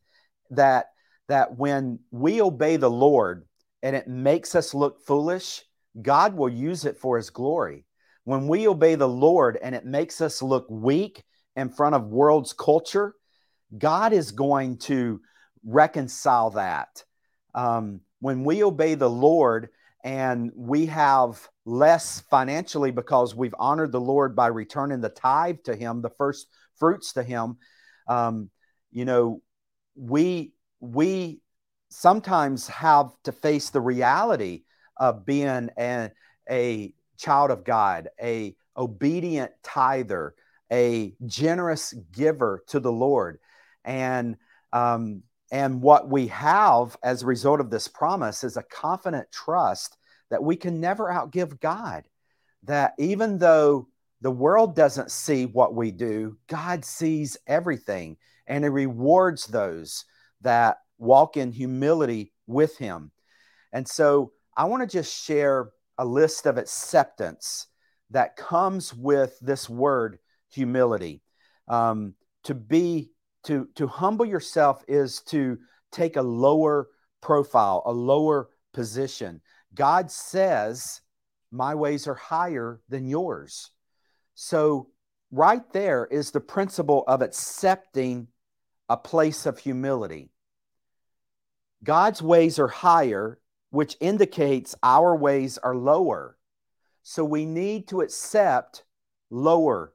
that 0.56 0.88
that 1.30 1.58
when 1.58 2.00
we 2.12 2.42
obey 2.42 2.78
the 2.78 2.90
Lord 2.90 3.46
and 3.82 3.96
it 3.96 4.08
makes 4.08 4.56
us 4.56 4.74
look 4.74 5.06
foolish, 5.06 5.64
God 6.02 6.36
will 6.36 6.50
use 6.50 6.86
it 6.86 6.98
for 6.98 7.18
his 7.18 7.30
glory. 7.30 7.86
When 8.26 8.48
we 8.48 8.68
obey 8.68 8.96
the 8.96 9.08
Lord 9.08 9.58
and 9.62 9.76
it 9.76 9.86
makes 9.86 10.22
us 10.22 10.42
look 10.42 10.66
weak 10.70 11.24
in 11.56 11.70
front 11.70 11.96
of 11.96 12.08
world's 12.08 12.54
culture, 12.54 13.16
God 13.78 14.14
is 14.14 14.32
going 14.32 14.78
to 14.80 15.22
reconcile 15.66 16.52
that. 16.52 17.04
Um, 17.54 18.02
when 18.20 18.44
we 18.44 18.64
obey 18.64 18.96
the 18.96 19.10
Lord 19.10 19.70
and 20.04 20.52
we 20.56 20.86
have 20.88 21.48
less 21.66 22.22
financially 22.30 22.92
because 22.92 23.36
we've 23.36 23.56
honored 23.58 23.92
the 23.92 24.02
Lord 24.02 24.36
by 24.36 24.48
returning 24.48 25.02
the 25.02 25.10
tithe 25.10 25.58
to 25.66 25.76
Him, 25.76 26.02
the 26.02 26.10
first 26.10 26.48
fruits 26.76 27.14
to 27.14 27.24
Him, 27.24 27.58
um, 28.08 28.50
you 28.92 29.06
know, 29.06 29.42
we 29.96 30.54
we 30.80 31.42
sometimes 31.90 32.68
have 32.68 33.12
to 33.24 33.32
face 33.32 33.70
the 33.70 33.82
reality 33.82 34.64
of 34.98 35.26
being 35.26 35.70
a, 35.78 36.10
a 36.50 36.94
child 37.18 37.52
of 37.52 37.64
God, 37.64 38.10
a 38.22 38.56
obedient 38.76 39.52
tither, 39.64 40.34
a 40.72 41.14
generous 41.26 41.94
giver 42.12 42.64
to 42.68 42.80
the 42.80 42.92
Lord, 42.92 43.40
and 43.86 44.38
um, 44.72 45.24
and 45.52 45.82
what 45.82 46.10
we 46.10 46.28
have 46.28 46.98
as 47.04 47.22
a 47.22 47.28
result 47.28 47.60
of 47.60 47.70
this 47.70 47.88
promise 47.88 48.44
is 48.44 48.58
a 48.58 48.64
confident 48.64 49.32
trust 49.32 49.98
that 50.32 50.44
we 50.44 50.56
can 50.56 50.82
never 50.82 51.06
outgive 51.10 51.60
God. 51.60 52.06
That 52.64 52.94
even 52.98 53.38
though 53.38 53.88
the 54.22 54.32
world 54.32 54.76
doesn't 54.76 55.12
see 55.12 55.46
what 55.46 55.76
we 55.76 55.92
do, 55.92 56.38
God 56.48 56.84
sees 56.84 57.38
everything 57.46 58.18
and 58.48 58.64
He 58.64 58.70
rewards 58.70 59.46
those 59.48 60.06
that 60.42 60.78
walk 60.98 61.38
in 61.38 61.52
humility 61.52 62.34
with 62.48 62.78
Him. 62.78 63.12
And 63.72 63.88
so 63.88 64.32
I 64.56 64.66
want 64.66 64.82
to 64.82 64.98
just 64.98 65.24
share 65.24 65.72
a 65.98 66.06
list 66.06 66.46
of 66.46 66.58
acceptance 66.58 67.68
that 68.12 68.36
comes 68.36 68.94
with 68.94 69.38
this 69.42 69.70
word 69.70 70.20
humility. 70.50 71.22
Um, 71.68 72.14
to 72.44 72.54
be 72.54 73.12
to 73.46 73.68
to 73.76 73.88
humble 73.88 74.26
yourself 74.26 74.84
is 74.88 75.22
to 75.24 75.58
take 75.92 76.16
a 76.16 76.22
lower 76.22 76.90
profile, 77.22 77.84
a 77.86 77.92
lower 77.92 78.50
position. 78.74 79.42
God 79.74 80.12
says, 80.12 81.02
"My 81.52 81.74
ways 81.76 82.08
are 82.08 82.16
higher 82.16 82.82
than 82.90 83.08
yours." 83.08 83.72
So 84.36 84.90
right 85.32 85.68
there 85.72 86.06
is 86.06 86.32
the 86.32 86.42
principle 86.42 87.04
of 87.08 87.22
accepting 87.22 88.28
a 88.90 88.98
place 88.98 89.46
of 89.46 89.60
humility. 89.60 90.30
God's 91.84 92.22
ways 92.22 92.60
are 92.60 92.68
higher, 92.68 93.40
which 93.70 93.98
indicates 94.00 94.76
our 94.84 95.16
ways 95.16 95.58
are 95.58 95.76
lower. 95.76 96.38
So 97.04 97.26
we 97.26 97.46
need 97.46 97.88
to 97.90 98.02
accept 98.02 98.84
lower 99.30 99.94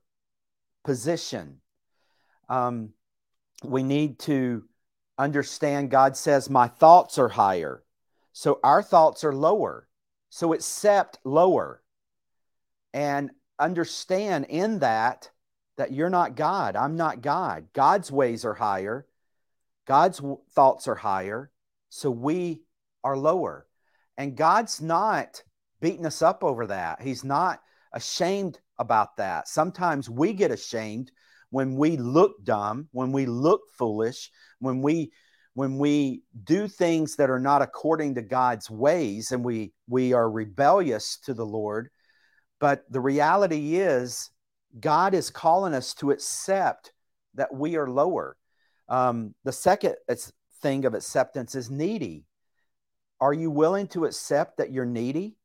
position. 0.84 1.60
Um, 2.48 2.90
we 3.64 3.82
need 3.82 4.18
to 4.20 4.64
understand 5.16 5.90
God 5.90 6.16
says, 6.16 6.50
My 6.50 6.68
thoughts 6.68 7.18
are 7.18 7.28
higher. 7.28 7.82
So 8.32 8.60
our 8.62 8.82
thoughts 8.82 9.24
are 9.24 9.34
lower. 9.34 9.88
So 10.30 10.52
accept 10.52 11.18
lower 11.24 11.82
and 12.92 13.30
understand 13.58 14.46
in 14.48 14.80
that 14.80 15.30
that 15.78 15.92
you're 15.92 16.10
not 16.10 16.36
God. 16.36 16.76
I'm 16.76 16.96
not 16.96 17.22
God. 17.22 17.68
God's 17.72 18.12
ways 18.12 18.44
are 18.44 18.54
higher. 18.54 19.06
God's 19.86 20.20
thoughts 20.54 20.86
are 20.86 20.96
higher. 20.96 21.50
So 21.88 22.10
we 22.10 22.62
are 23.02 23.16
lower. 23.16 23.66
And 24.18 24.36
God's 24.36 24.82
not 24.82 25.42
beating 25.80 26.04
us 26.04 26.20
up 26.20 26.44
over 26.44 26.66
that. 26.66 27.00
He's 27.00 27.24
not 27.24 27.60
ashamed 27.92 28.58
about 28.78 29.16
that. 29.16 29.48
Sometimes 29.48 30.10
we 30.10 30.32
get 30.32 30.50
ashamed 30.50 31.10
when 31.50 31.76
we 31.76 31.96
look 31.96 32.44
dumb, 32.44 32.88
when 32.92 33.12
we 33.12 33.24
look 33.24 33.62
foolish, 33.78 34.30
when 34.58 34.82
we 34.82 35.12
when 35.54 35.78
we 35.78 36.22
do 36.44 36.68
things 36.68 37.16
that 37.16 37.30
are 37.30 37.40
not 37.40 37.62
according 37.62 38.14
to 38.14 38.22
God's 38.22 38.70
ways 38.70 39.32
and 39.32 39.44
we 39.44 39.72
we 39.88 40.12
are 40.12 40.30
rebellious 40.30 41.18
to 41.24 41.34
the 41.34 41.46
Lord. 41.46 41.88
But 42.60 42.84
the 42.90 43.00
reality 43.00 43.76
is 43.76 44.30
God 44.78 45.14
is 45.14 45.30
calling 45.30 45.74
us 45.74 45.94
to 45.94 46.10
accept 46.10 46.92
that 47.34 47.54
we 47.54 47.76
are 47.76 47.88
lower. 47.88 48.36
Um, 48.88 49.34
the 49.44 49.52
second 49.52 49.96
thing 50.60 50.84
of 50.84 50.94
acceptance 50.94 51.54
is 51.54 51.70
needy. 51.70 52.24
Are 53.20 53.32
you 53.32 53.50
willing 53.50 53.88
to 53.88 54.04
accept 54.04 54.58
that 54.58 54.72
you're 54.72 54.86
needy? 54.86 55.36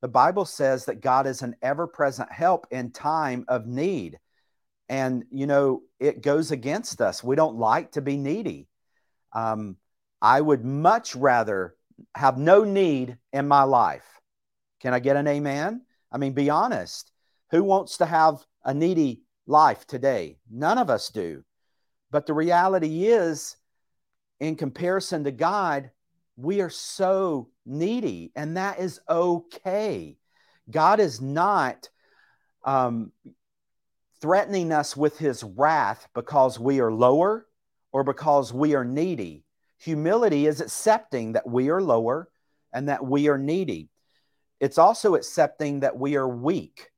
The 0.00 0.08
Bible 0.08 0.44
says 0.44 0.86
that 0.86 1.02
God 1.02 1.26
is 1.26 1.42
an 1.42 1.56
ever 1.60 1.86
present 1.86 2.32
help 2.32 2.66
in 2.70 2.90
time 2.90 3.44
of 3.48 3.66
need. 3.66 4.18
And, 4.88 5.24
you 5.30 5.46
know, 5.46 5.82
it 5.98 6.22
goes 6.22 6.50
against 6.50 7.00
us. 7.00 7.22
We 7.22 7.36
don't 7.36 7.56
like 7.56 7.92
to 7.92 8.00
be 8.00 8.16
needy. 8.16 8.68
Um, 9.32 9.76
I 10.22 10.40
would 10.40 10.64
much 10.64 11.14
rather 11.14 11.76
have 12.14 12.38
no 12.38 12.64
need 12.64 13.18
in 13.32 13.46
my 13.46 13.62
life. 13.62 14.20
Can 14.80 14.94
I 14.94 14.98
get 14.98 15.16
an 15.16 15.28
amen? 15.28 15.82
I 16.10 16.18
mean, 16.18 16.32
be 16.32 16.50
honest. 16.50 17.12
Who 17.50 17.62
wants 17.62 17.98
to 17.98 18.06
have 18.06 18.44
a 18.64 18.74
needy 18.74 19.22
life 19.46 19.86
today? 19.86 20.38
None 20.50 20.78
of 20.78 20.90
us 20.90 21.08
do. 21.10 21.44
But 22.10 22.26
the 22.26 22.34
reality 22.34 23.06
is, 23.06 23.56
in 24.40 24.56
comparison 24.56 25.24
to 25.24 25.30
God, 25.30 25.90
we 26.36 26.60
are 26.60 26.70
so 26.70 27.50
needy, 27.66 28.32
and 28.34 28.56
that 28.56 28.80
is 28.80 29.00
okay. 29.08 30.16
God 30.70 31.00
is 31.00 31.20
not 31.20 31.88
um, 32.64 33.12
threatening 34.20 34.72
us 34.72 34.96
with 34.96 35.18
his 35.18 35.42
wrath 35.42 36.08
because 36.14 36.58
we 36.58 36.80
are 36.80 36.92
lower 36.92 37.46
or 37.92 38.04
because 38.04 38.52
we 38.52 38.74
are 38.74 38.84
needy. 38.84 39.44
Humility 39.78 40.46
is 40.46 40.60
accepting 40.60 41.32
that 41.32 41.48
we 41.48 41.70
are 41.70 41.82
lower 41.82 42.28
and 42.72 42.88
that 42.88 43.04
we 43.04 43.28
are 43.28 43.38
needy. 43.38 43.88
It's 44.60 44.78
also 44.78 45.14
accepting 45.14 45.80
that 45.80 45.96
we 45.96 46.16
are 46.16 46.28
weak. 46.28 46.89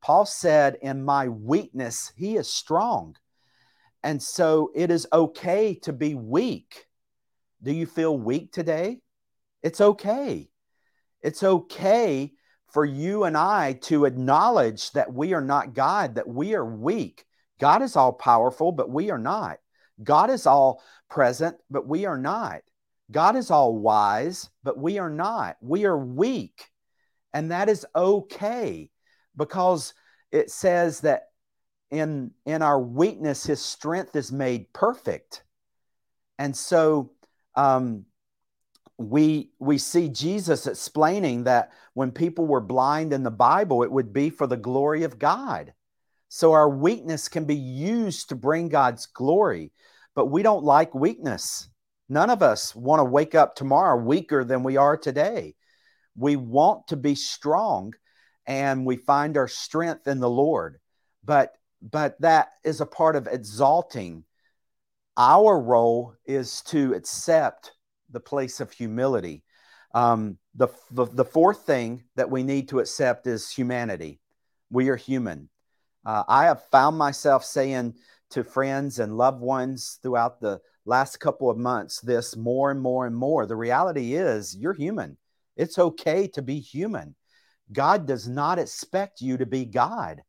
Paul 0.00 0.26
said, 0.26 0.78
In 0.82 1.04
my 1.04 1.28
weakness, 1.28 2.12
he 2.16 2.36
is 2.36 2.52
strong. 2.52 3.16
And 4.02 4.22
so 4.22 4.70
it 4.74 4.90
is 4.90 5.06
okay 5.12 5.74
to 5.82 5.92
be 5.92 6.14
weak. 6.14 6.86
Do 7.62 7.72
you 7.72 7.86
feel 7.86 8.16
weak 8.16 8.52
today? 8.52 9.00
It's 9.62 9.80
okay. 9.80 10.48
It's 11.20 11.42
okay 11.42 12.32
for 12.72 12.84
you 12.84 13.24
and 13.24 13.36
I 13.36 13.74
to 13.82 14.06
acknowledge 14.06 14.92
that 14.92 15.12
we 15.12 15.34
are 15.34 15.42
not 15.42 15.74
God, 15.74 16.14
that 16.14 16.28
we 16.28 16.54
are 16.54 16.64
weak. 16.64 17.24
God 17.60 17.82
is 17.82 17.96
all 17.96 18.12
powerful, 18.12 18.72
but 18.72 18.88
we 18.88 19.10
are 19.10 19.18
not. 19.18 19.58
God 20.02 20.30
is 20.30 20.46
all 20.46 20.82
present, 21.10 21.56
but 21.68 21.86
we 21.86 22.06
are 22.06 22.16
not. 22.16 22.62
God 23.10 23.36
is 23.36 23.50
all 23.50 23.76
wise, 23.76 24.48
but 24.62 24.78
we 24.78 24.98
are 24.98 25.10
not. 25.10 25.56
We 25.60 25.84
are 25.84 25.98
weak. 25.98 26.64
And 27.34 27.50
that 27.50 27.68
is 27.68 27.84
okay 27.94 28.90
because 29.36 29.94
it 30.32 30.50
says 30.50 31.00
that 31.00 31.28
in, 31.90 32.30
in 32.46 32.62
our 32.62 32.80
weakness, 32.80 33.44
his 33.44 33.60
strength 33.60 34.14
is 34.14 34.30
made 34.30 34.72
perfect. 34.72 35.42
And 36.38 36.56
so 36.56 37.12
um, 37.56 38.04
we, 38.96 39.50
we 39.58 39.78
see 39.78 40.08
Jesus 40.08 40.66
explaining 40.66 41.44
that 41.44 41.72
when 41.94 42.12
people 42.12 42.46
were 42.46 42.60
blind 42.60 43.12
in 43.12 43.22
the 43.22 43.30
Bible, 43.30 43.82
it 43.82 43.90
would 43.90 44.12
be 44.12 44.30
for 44.30 44.46
the 44.46 44.56
glory 44.56 45.02
of 45.02 45.18
God. 45.18 45.72
So 46.28 46.52
our 46.52 46.68
weakness 46.68 47.28
can 47.28 47.44
be 47.44 47.56
used 47.56 48.28
to 48.28 48.36
bring 48.36 48.68
God's 48.68 49.06
glory, 49.06 49.72
but 50.14 50.26
we 50.26 50.42
don't 50.42 50.64
like 50.64 50.94
weakness. 50.94 51.68
None 52.08 52.30
of 52.30 52.42
us 52.42 52.74
want 52.74 53.00
to 53.00 53.04
wake 53.04 53.34
up 53.34 53.54
tomorrow 53.54 53.96
weaker 53.96 54.44
than 54.44 54.62
we 54.62 54.76
are 54.76 54.96
today. 54.96 55.54
We 56.16 56.36
want 56.36 56.88
to 56.88 56.96
be 56.96 57.14
strong 57.14 57.94
and 58.50 58.84
we 58.84 58.96
find 58.96 59.36
our 59.36 59.46
strength 59.46 60.08
in 60.08 60.18
the 60.18 60.28
Lord. 60.28 60.80
But 61.24 61.54
but 61.80 62.20
that 62.20 62.48
is 62.64 62.80
a 62.80 62.86
part 62.86 63.14
of 63.14 63.28
exalting. 63.28 64.24
Our 65.16 65.58
role 65.58 66.14
is 66.26 66.60
to 66.62 66.94
accept 66.94 67.72
the 68.10 68.18
place 68.18 68.58
of 68.58 68.72
humility. 68.72 69.44
Um, 69.94 70.36
the, 70.54 70.68
the, 70.90 71.06
the 71.06 71.24
fourth 71.24 71.60
thing 71.64 72.04
that 72.16 72.30
we 72.30 72.42
need 72.42 72.68
to 72.68 72.80
accept 72.80 73.26
is 73.26 73.50
humanity. 73.50 74.20
We 74.70 74.88
are 74.88 74.96
human. 74.96 75.48
Uh, 76.04 76.24
I 76.28 76.44
have 76.44 76.64
found 76.70 76.98
myself 76.98 77.44
saying 77.44 77.94
to 78.30 78.44
friends 78.44 78.98
and 78.98 79.16
loved 79.16 79.40
ones 79.40 80.00
throughout 80.02 80.40
the 80.40 80.60
last 80.84 81.18
couple 81.18 81.48
of 81.48 81.56
months 81.56 82.00
this 82.00 82.36
more 82.36 82.70
and 82.70 82.80
more 82.80 83.06
and 83.06 83.16
more. 83.16 83.46
The 83.46 83.56
reality 83.56 84.14
is, 84.14 84.56
you're 84.56 84.74
human. 84.74 85.16
It's 85.56 85.78
okay 85.78 86.26
to 86.28 86.42
be 86.42 86.60
human. 86.60 87.14
God 87.72 88.06
does 88.06 88.28
not 88.28 88.58
expect 88.58 89.20
you 89.20 89.36
to 89.38 89.46
be 89.46 89.64
God. 89.64 90.22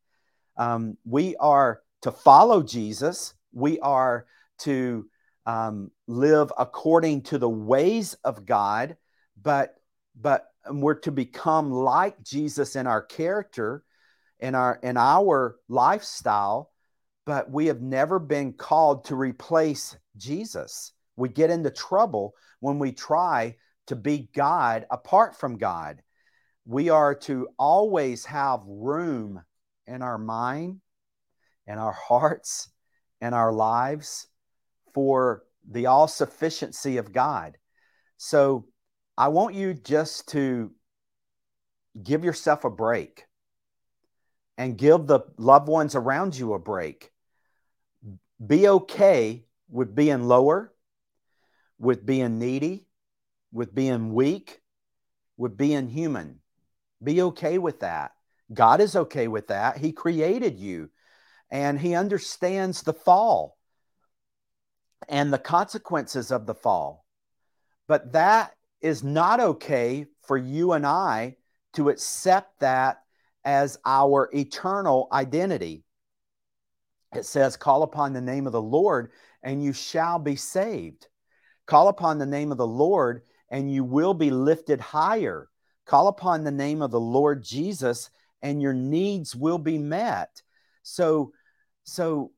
Um, 0.56 0.96
we 1.04 1.36
are 1.36 1.80
to 2.02 2.12
follow 2.12 2.62
Jesus. 2.62 3.34
We 3.52 3.80
are 3.80 4.26
to 4.60 5.06
um, 5.46 5.90
live 6.06 6.52
according 6.58 7.22
to 7.22 7.38
the 7.38 7.48
ways 7.48 8.14
of 8.24 8.46
God, 8.46 8.96
but 9.40 9.74
but 10.20 10.46
we're 10.70 11.00
to 11.00 11.10
become 11.10 11.72
like 11.72 12.22
Jesus 12.22 12.76
in 12.76 12.86
our 12.86 13.02
character, 13.02 13.82
in 14.38 14.54
our 14.54 14.78
in 14.82 14.96
our 14.96 15.56
lifestyle. 15.68 16.70
But 17.24 17.50
we 17.50 17.66
have 17.66 17.80
never 17.80 18.18
been 18.18 18.52
called 18.52 19.04
to 19.06 19.14
replace 19.14 19.96
Jesus. 20.16 20.92
We 21.16 21.28
get 21.28 21.50
into 21.50 21.70
trouble 21.70 22.34
when 22.60 22.78
we 22.78 22.92
try 22.92 23.56
to 23.86 23.96
be 23.96 24.28
God 24.34 24.86
apart 24.90 25.36
from 25.38 25.58
God. 25.58 26.02
We 26.64 26.90
are 26.90 27.14
to 27.14 27.48
always 27.58 28.24
have 28.26 28.60
room 28.66 29.42
in 29.86 30.02
our 30.02 30.18
mind, 30.18 30.80
in 31.66 31.78
our 31.78 31.92
hearts, 31.92 32.70
in 33.20 33.34
our 33.34 33.52
lives 33.52 34.28
for 34.94 35.44
the 35.68 35.86
all 35.86 36.08
sufficiency 36.08 36.98
of 36.98 37.12
God. 37.12 37.56
So 38.16 38.66
I 39.16 39.28
want 39.28 39.54
you 39.54 39.74
just 39.74 40.28
to 40.28 40.70
give 42.00 42.24
yourself 42.24 42.64
a 42.64 42.70
break 42.70 43.24
and 44.56 44.78
give 44.78 45.06
the 45.06 45.20
loved 45.36 45.68
ones 45.68 45.94
around 45.94 46.36
you 46.36 46.54
a 46.54 46.58
break. 46.58 47.10
Be 48.44 48.68
okay 48.68 49.44
with 49.68 49.94
being 49.94 50.24
lower, 50.24 50.72
with 51.78 52.04
being 52.04 52.38
needy, 52.38 52.86
with 53.52 53.74
being 53.74 54.14
weak, 54.14 54.60
with 55.36 55.56
being 55.56 55.88
human. 55.88 56.41
Be 57.02 57.22
okay 57.22 57.58
with 57.58 57.80
that. 57.80 58.12
God 58.52 58.80
is 58.80 58.96
okay 58.96 59.28
with 59.28 59.48
that. 59.48 59.78
He 59.78 59.92
created 59.92 60.58
you 60.58 60.90
and 61.50 61.78
He 61.78 61.94
understands 61.94 62.82
the 62.82 62.92
fall 62.92 63.58
and 65.08 65.32
the 65.32 65.38
consequences 65.38 66.30
of 66.30 66.46
the 66.46 66.54
fall. 66.54 67.04
But 67.88 68.12
that 68.12 68.54
is 68.80 69.02
not 69.02 69.40
okay 69.40 70.06
for 70.22 70.36
you 70.36 70.72
and 70.72 70.86
I 70.86 71.36
to 71.74 71.88
accept 71.88 72.60
that 72.60 73.02
as 73.44 73.78
our 73.84 74.30
eternal 74.32 75.08
identity. 75.12 75.84
It 77.14 77.26
says, 77.26 77.56
Call 77.56 77.82
upon 77.82 78.12
the 78.12 78.20
name 78.20 78.46
of 78.46 78.52
the 78.52 78.62
Lord 78.62 79.10
and 79.42 79.62
you 79.62 79.72
shall 79.72 80.18
be 80.18 80.36
saved. 80.36 81.08
Call 81.66 81.88
upon 81.88 82.18
the 82.18 82.26
name 82.26 82.52
of 82.52 82.58
the 82.58 82.66
Lord 82.66 83.22
and 83.50 83.72
you 83.72 83.84
will 83.84 84.14
be 84.14 84.30
lifted 84.30 84.80
higher. 84.80 85.48
Call 85.92 86.08
upon 86.08 86.42
the 86.42 86.50
name 86.50 86.80
of 86.80 86.90
the 86.90 86.98
Lord 86.98 87.44
Jesus 87.44 88.08
and 88.40 88.62
your 88.62 88.72
needs 88.72 89.36
will 89.36 89.58
be 89.58 89.76
met. 89.76 90.40
So, 90.82 91.34
so 91.84 92.32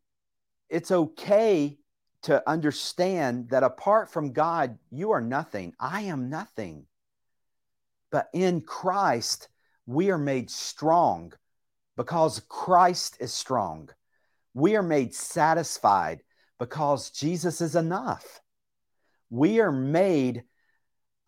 it's 0.68 0.90
okay 0.90 1.78
to 2.22 2.42
understand 2.50 3.50
that 3.50 3.62
apart 3.62 4.10
from 4.10 4.32
God, 4.32 4.76
you 4.90 5.12
are 5.12 5.20
nothing. 5.20 5.72
I 5.78 6.00
am 6.00 6.28
nothing. 6.28 6.86
But 8.10 8.28
in 8.32 8.60
Christ, 8.60 9.46
we 9.86 10.10
are 10.10 10.18
made 10.18 10.50
strong 10.50 11.32
because 11.96 12.42
Christ 12.48 13.18
is 13.20 13.32
strong. 13.32 13.88
We 14.52 14.74
are 14.74 14.82
made 14.82 15.14
satisfied 15.14 16.24
because 16.58 17.08
Jesus 17.10 17.60
is 17.60 17.76
enough. 17.76 18.40
We 19.30 19.60
are 19.60 19.70
made 19.70 20.42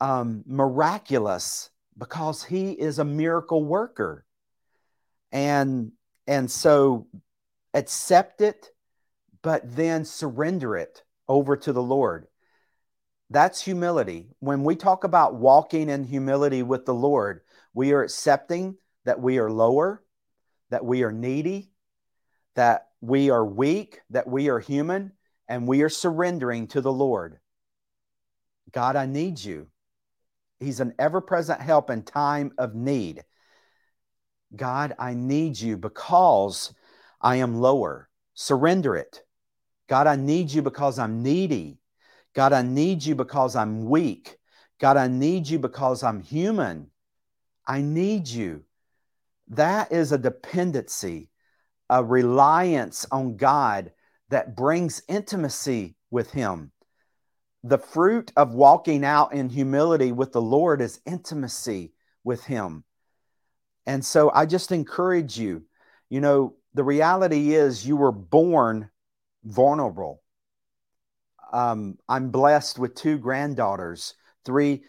um, 0.01 0.43
miraculous 0.45 1.71
because 1.97 2.45
he 2.45 2.73
is 2.73 2.99
a 2.99 3.05
miracle 3.05 3.65
worker. 3.65 4.25
And, 5.33 5.93
and 6.27 6.51
so 6.51 7.07
accept 7.75 8.41
it 8.41 8.71
but 9.47 9.77
then 9.77 10.05
surrender 10.05 10.77
it 10.77 11.05
over 11.29 11.57
to 11.57 11.73
the 11.73 11.81
Lord. 11.81 12.27
That's 13.31 13.61
humility. 13.61 14.27
When 14.41 14.65
we 14.65 14.75
talk 14.75 15.05
about 15.05 15.37
walking 15.37 15.89
in 15.89 16.03
humility 16.03 16.65
with 16.65 16.85
the 16.85 16.95
Lord, 16.95 17.43
we 17.73 17.93
are 17.93 18.03
accepting 18.03 18.77
that 19.05 19.21
we 19.21 19.39
are 19.39 19.49
lower, 19.49 20.03
that 20.71 20.85
we 20.85 21.05
are 21.05 21.13
needy, 21.13 21.71
that 22.57 22.89
we 23.01 23.31
are 23.31 23.47
weak, 23.47 24.01
that 24.11 24.27
we 24.27 24.49
are 24.49 24.59
human, 24.59 25.13
and 25.49 25.69
we 25.69 25.83
are 25.83 25.89
surrendering 25.89 26.67
to 26.67 26.81
the 26.81 26.93
Lord. 26.93 27.39
God, 28.73 28.97
I 28.97 29.07
need 29.07 29.39
you. 29.39 29.69
He's 30.59 30.81
an 30.81 30.95
ever 30.99 31.21
present 31.21 31.61
help 31.61 31.91
in 31.91 32.03
time 32.03 32.53
of 32.59 32.75
need. 32.75 33.25
God, 34.55 34.95
I 34.99 35.15
need 35.15 35.61
you 35.61 35.77
because 35.77 36.73
I 37.21 37.37
am 37.37 37.61
lower. 37.61 38.09
Surrender 38.35 38.97
it. 38.97 39.23
God, 39.89 40.07
I 40.07 40.17
need 40.17 40.51
you 40.51 40.63
because 40.63 40.99
I'm 40.99 41.23
needy. 41.23 41.79
God, 42.35 42.53
I 42.53 42.63
need 42.63 43.05
you 43.05 43.15
because 43.15 43.57
I'm 43.57 43.85
weak. 43.87 44.37
God, 44.79 44.97
I 44.97 45.09
need 45.09 45.49
you 45.49 45.59
because 45.59 46.03
I'm 46.03 46.21
human. 46.21 46.91
I 47.67 47.83
need 47.83 48.29
you. 48.29 48.65
That 49.49 49.93
is 49.93 50.13
a 50.13 50.19
dependency, 50.19 51.31
a 51.89 52.03
reliance 52.03 53.07
on 53.11 53.37
God 53.37 53.93
that 54.29 54.57
brings 54.57 55.03
intimacy 55.09 55.97
with 56.11 56.31
Him. 56.31 56.73
The 57.67 57.79
fruit 57.79 58.33
of 58.37 58.55
walking 58.55 59.05
out 59.05 59.33
in 59.33 59.49
humility 59.49 60.13
with 60.13 60.33
the 60.33 60.41
Lord 60.41 60.81
is 60.81 61.01
intimacy 61.05 61.93
with 62.23 62.45
Him. 62.45 62.85
And 63.87 64.05
so 64.05 64.31
I 64.33 64.47
just 64.47 64.71
encourage 64.71 65.39
you, 65.39 65.65
you 66.09 66.21
know, 66.21 66.55
the 66.75 66.85
reality 66.85 67.55
is 67.55 67.87
you 67.87 67.97
were 67.97 68.13
born 68.13 68.91
vulnerable. 69.45 70.23
Um, 71.53 71.99
I'm 72.09 72.31
blessed 72.31 72.79
with 72.79 72.95
two 72.95 73.19
granddaughters, 73.19 74.15
three 74.45 74.85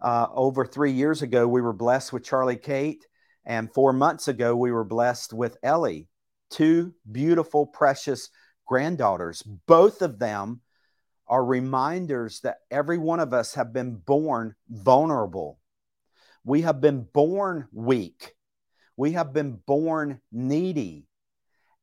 uh, 0.00 0.26
over 0.32 0.64
three 0.64 0.92
years 0.92 1.22
ago, 1.22 1.48
we 1.48 1.60
were 1.60 1.72
blessed 1.72 2.12
with 2.12 2.24
Charlie 2.24 2.56
Kate. 2.56 3.06
And 3.44 3.72
four 3.72 3.92
months 3.92 4.28
ago, 4.28 4.54
we 4.54 4.70
were 4.70 4.84
blessed 4.84 5.32
with 5.32 5.56
Ellie, 5.62 6.08
two 6.50 6.94
beautiful, 7.10 7.66
precious 7.66 8.28
granddaughters. 8.66 9.42
Both 9.42 10.02
of 10.02 10.18
them 10.18 10.60
are 11.28 11.44
reminders 11.44 12.40
that 12.40 12.58
every 12.70 12.98
one 12.98 13.20
of 13.20 13.32
us 13.32 13.54
have 13.54 13.72
been 13.72 13.94
born 13.94 14.54
vulnerable. 14.68 15.58
We 16.44 16.62
have 16.62 16.80
been 16.80 17.02
born 17.02 17.68
weak. 17.72 18.34
We 18.96 19.12
have 19.12 19.32
been 19.32 19.60
born 19.66 20.20
needy. 20.32 21.06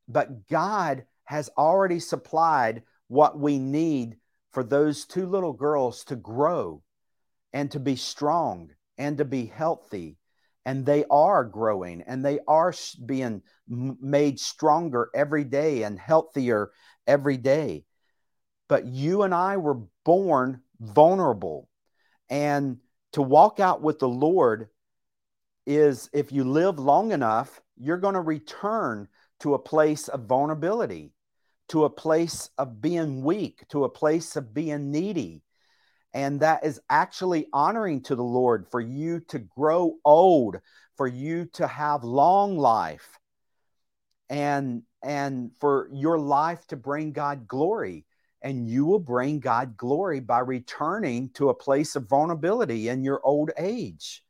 But 0.07 0.47
God 0.47 1.05
has 1.25 1.49
already 1.57 1.99
supplied 1.99 2.83
what 3.07 3.39
we 3.39 3.59
need 3.59 4.17
for 4.51 4.63
those 4.63 5.05
two 5.05 5.25
little 5.25 5.53
girls 5.53 6.03
to 6.05 6.15
grow 6.15 6.81
and 7.53 7.69
to 7.71 7.79
be 7.79 7.95
strong 7.95 8.71
and 8.97 9.17
to 9.17 9.25
be 9.25 9.45
healthy. 9.45 10.17
And 10.65 10.85
they 10.85 11.05
are 11.11 11.43
growing 11.43 12.01
and 12.01 12.25
they 12.25 12.39
are 12.47 12.73
being 13.05 13.43
made 13.67 14.39
stronger 14.39 15.09
every 15.13 15.43
day 15.43 15.83
and 15.83 15.99
healthier 15.99 16.71
every 17.05 17.37
day. 17.37 17.85
But 18.67 18.85
you 18.85 19.23
and 19.23 19.33
I 19.33 19.57
were 19.57 19.79
born 20.03 20.61
vulnerable. 20.79 21.69
And 22.29 22.79
to 23.13 23.21
walk 23.21 23.59
out 23.59 23.81
with 23.81 23.99
the 23.99 24.09
Lord 24.09 24.69
is 25.65 26.09
if 26.13 26.31
you 26.31 26.43
live 26.43 26.79
long 26.79 27.11
enough, 27.11 27.61
you're 27.77 27.97
going 27.97 28.15
to 28.15 28.21
return 28.21 29.07
to 29.39 29.53
a 29.53 29.59
place 29.59 30.07
of 30.07 30.25
vulnerability, 30.25 31.13
to 31.69 31.85
a 31.85 31.89
place 31.89 32.49
of 32.57 32.81
being 32.81 33.23
weak, 33.23 33.67
to 33.69 33.83
a 33.83 33.89
place 33.89 34.35
of 34.35 34.53
being 34.53 34.91
needy. 34.91 35.43
And 36.13 36.39
that 36.39 36.63
is 36.63 36.79
actually 36.89 37.47
honoring 37.51 38.01
to 38.03 38.15
the 38.15 38.23
Lord 38.23 38.67
for 38.71 38.79
you 38.79 39.19
to 39.27 39.39
grow 39.39 39.95
old, 40.05 40.61
for 40.95 41.07
you 41.07 41.45
to 41.53 41.67
have 41.67 42.03
long 42.03 42.57
life, 42.57 43.19
and 44.29 44.83
and 45.03 45.51
for 45.59 45.89
your 45.93 46.17
life 46.17 46.65
to 46.67 46.77
bring 46.77 47.11
God 47.11 47.47
glory. 47.47 48.05
And 48.45 48.69
you 48.69 48.85
will 48.85 48.99
bring 48.99 49.39
God 49.39 49.75
glory 49.75 50.21
by 50.21 50.39
returning 50.39 51.31
to 51.31 51.49
a 51.49 51.55
place 51.55 51.95
of 51.97 52.07
vulnerability 52.07 52.87
in 52.87 53.03
your 53.03 53.19
old 53.25 53.49
age. 53.57 54.23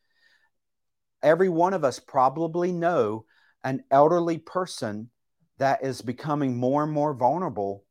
Every 1.22 1.50
one 1.50 1.74
of 1.74 1.84
us 1.84 2.00
probably 2.00 2.72
know 2.72 3.26
an 3.64 3.84
elderly 3.92 4.38
person 4.38 5.10
that 5.58 5.84
is 5.84 6.02
becoming 6.02 6.56
more 6.56 6.84
and 6.84 6.92
more 6.94 7.14
vulnerable 7.14 7.84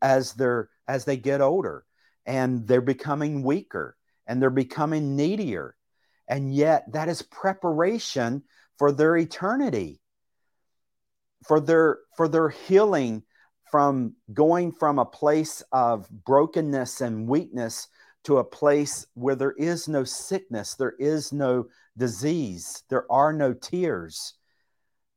as 0.00 0.32
they're 0.32 0.70
as 0.86 1.04
they 1.04 1.16
get 1.16 1.40
older 1.40 1.84
and 2.26 2.66
they're 2.66 2.80
becoming 2.80 3.42
weaker 3.42 3.96
and 4.26 4.40
they're 4.40 4.50
becoming 4.50 5.16
needier 5.16 5.76
and 6.28 6.54
yet 6.54 6.84
that 6.92 7.08
is 7.08 7.22
preparation 7.22 8.42
for 8.78 8.90
their 8.90 9.16
eternity 9.16 10.00
for 11.46 11.60
their 11.60 11.98
for 12.16 12.28
their 12.28 12.48
healing 12.48 13.22
from 13.70 14.14
going 14.32 14.72
from 14.72 14.98
a 14.98 15.04
place 15.04 15.62
of 15.72 16.08
brokenness 16.10 17.00
and 17.00 17.28
weakness 17.28 17.88
to 18.24 18.38
a 18.38 18.44
place 18.44 19.06
where 19.14 19.36
there 19.36 19.52
is 19.52 19.88
no 19.88 20.04
sickness 20.04 20.74
there 20.74 20.94
is 20.98 21.32
no 21.32 21.66
disease 21.96 22.82
there 22.88 23.10
are 23.10 23.32
no 23.32 23.52
tears. 23.52 24.34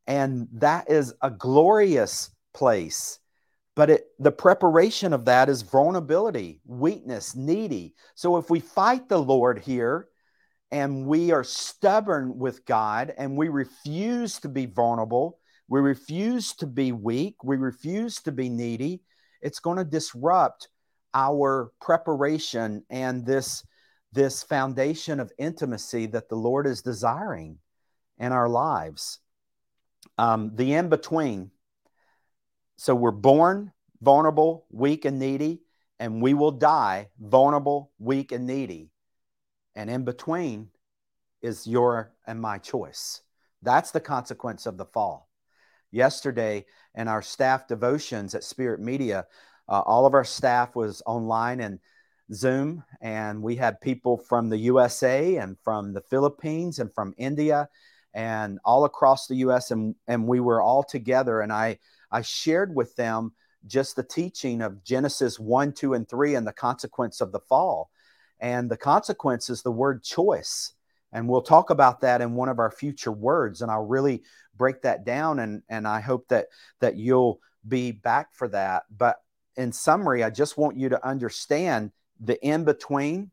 And 0.08 0.48
that 0.54 0.90
is 0.90 1.14
a 1.22 1.30
glorious 1.30 2.32
place 2.54 3.20
but 3.76 3.90
it, 3.90 4.08
the 4.20 4.32
preparation 4.32 5.14
of 5.14 5.26
that 5.26 5.50
is 5.50 5.62
vulnerability 5.62 6.60
weakness 6.66 7.36
needy. 7.36 7.96
So 8.16 8.38
if 8.38 8.50
we 8.50 8.60
fight 8.60 9.08
the 9.08 9.18
lord 9.18 9.60
here 9.60 10.08
and 10.72 11.06
we 11.06 11.32
are 11.32 11.44
stubborn 11.44 12.38
with 12.38 12.66
god 12.66 13.14
and 13.18 13.38
we 13.38 13.50
refuse 13.50 14.40
to 14.40 14.50
be 14.50 14.66
vulnerable 14.66 15.40
we 15.72 15.80
refuse 15.80 16.54
to 16.54 16.68
be 16.68 16.92
weak 16.92 17.44
we 17.44 17.58
refuse 17.58 18.22
to 18.22 18.32
be 18.32 18.50
needy 18.50 19.02
it's 19.42 19.60
going 19.60 19.78
to 19.78 19.86
disrupt 19.86 20.68
our 21.14 21.72
preparation 21.82 22.84
and 22.90 23.26
this 23.26 23.66
this 24.14 24.44
foundation 24.44 25.20
of 25.20 25.32
intimacy 25.38 26.06
that 26.06 26.30
the 26.30 26.36
lord 26.36 26.68
is 26.68 26.82
desiring 26.82 27.58
in 28.20 28.32
our 28.32 28.50
lives 28.50 29.20
um, 30.18 30.52
the 30.56 30.74
in 30.74 30.90
between. 30.90 31.52
So 32.78 32.96
we're 32.96 33.12
born 33.12 33.72
vulnerable, 34.02 34.66
weak, 34.72 35.06
and 35.06 35.20
needy, 35.20 35.62
and 36.00 36.22
we 36.22 36.34
will 36.34 36.52
die 36.52 37.10
vulnerable, 37.20 37.92
weak, 38.00 38.32
and 38.32 38.48
needy. 38.48 38.90
And 39.76 39.90
in 39.90 40.04
between 40.04 40.70
is 41.42 41.68
your 41.68 42.14
and 42.26 42.42
my 42.42 42.58
choice. 42.58 43.22
That's 43.62 43.92
the 43.92 44.00
consequence 44.00 44.66
of 44.66 44.78
the 44.78 44.86
fall. 44.86 45.31
Yesterday, 45.92 46.66
in 46.96 47.08
our 47.08 47.22
staff 47.22 47.68
devotions 47.68 48.36
at 48.36 48.44
Spirit 48.44 48.80
Media, 48.80 49.26
uh, 49.70 49.82
all 49.82 50.06
of 50.06 50.14
our 50.14 50.24
staff 50.24 50.76
was 50.76 51.02
online 51.06 51.60
and 51.60 51.80
Zoom, 52.34 52.84
and 53.02 53.42
we 53.42 53.56
had 53.56 53.82
people 53.82 54.18
from 54.18 54.50
the 54.50 54.58
USA 54.58 55.38
and 55.38 55.58
from 55.60 55.94
the 55.94 56.02
Philippines 56.02 56.80
and 56.80 56.94
from 56.94 57.14
India 57.18 57.70
and 58.14 58.60
all 58.66 58.86
across 58.86 59.28
the 59.28 59.36
US 59.36 59.72
and 59.72 59.96
and 60.08 60.28
we 60.28 60.40
were 60.40 60.62
all 60.62 60.84
together 60.84 61.42
and 61.42 61.52
I 61.52 61.80
I 62.12 62.22
shared 62.22 62.76
with 62.76 62.96
them 62.96 63.32
just 63.68 63.96
the 63.96 64.04
teaching 64.04 64.62
of 64.62 64.84
Genesis 64.84 65.40
1, 65.40 65.74
2 65.74 65.94
and 65.94 66.10
3 66.10 66.36
and 66.36 66.48
the 66.48 66.52
consequence 66.52 67.22
of 67.22 67.32
the 67.32 67.40
fall. 67.40 67.92
And 68.40 68.70
the 68.70 68.78
consequence 68.78 69.52
is 69.52 69.62
the 69.62 69.72
word 69.72 70.04
choice. 70.04 70.74
And 71.14 71.30
we'll 71.30 71.44
talk 71.44 71.70
about 71.70 72.02
that 72.02 72.22
in 72.22 72.34
one 72.34 72.50
of 72.50 72.58
our 72.58 72.72
future 72.72 73.12
words 73.12 73.62
and 73.62 73.70
I'll 73.70 73.86
really 73.86 74.24
break 74.56 74.82
that 74.84 75.06
down 75.06 75.40
and 75.40 75.62
and 75.70 75.88
I 75.88 76.02
hope 76.02 76.28
that 76.30 76.48
that 76.80 76.96
you'll 76.96 77.40
be 77.68 77.92
back 77.92 78.34
for 78.34 78.48
that. 78.50 78.84
But 78.96 79.18
in 79.56 79.72
summary, 79.72 80.24
I 80.24 80.30
just 80.30 80.58
want 80.58 80.78
you 80.78 80.90
to 80.90 81.08
understand 81.08 81.92
the 82.20 82.44
in 82.46 82.64
between 82.64 83.32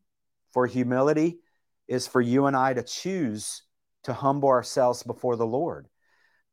for 0.51 0.67
humility 0.67 1.39
is 1.87 2.07
for 2.07 2.21
you 2.21 2.45
and 2.45 2.55
I 2.55 2.73
to 2.73 2.83
choose 2.83 3.63
to 4.03 4.13
humble 4.13 4.49
ourselves 4.49 5.03
before 5.03 5.35
the 5.35 5.45
Lord, 5.45 5.87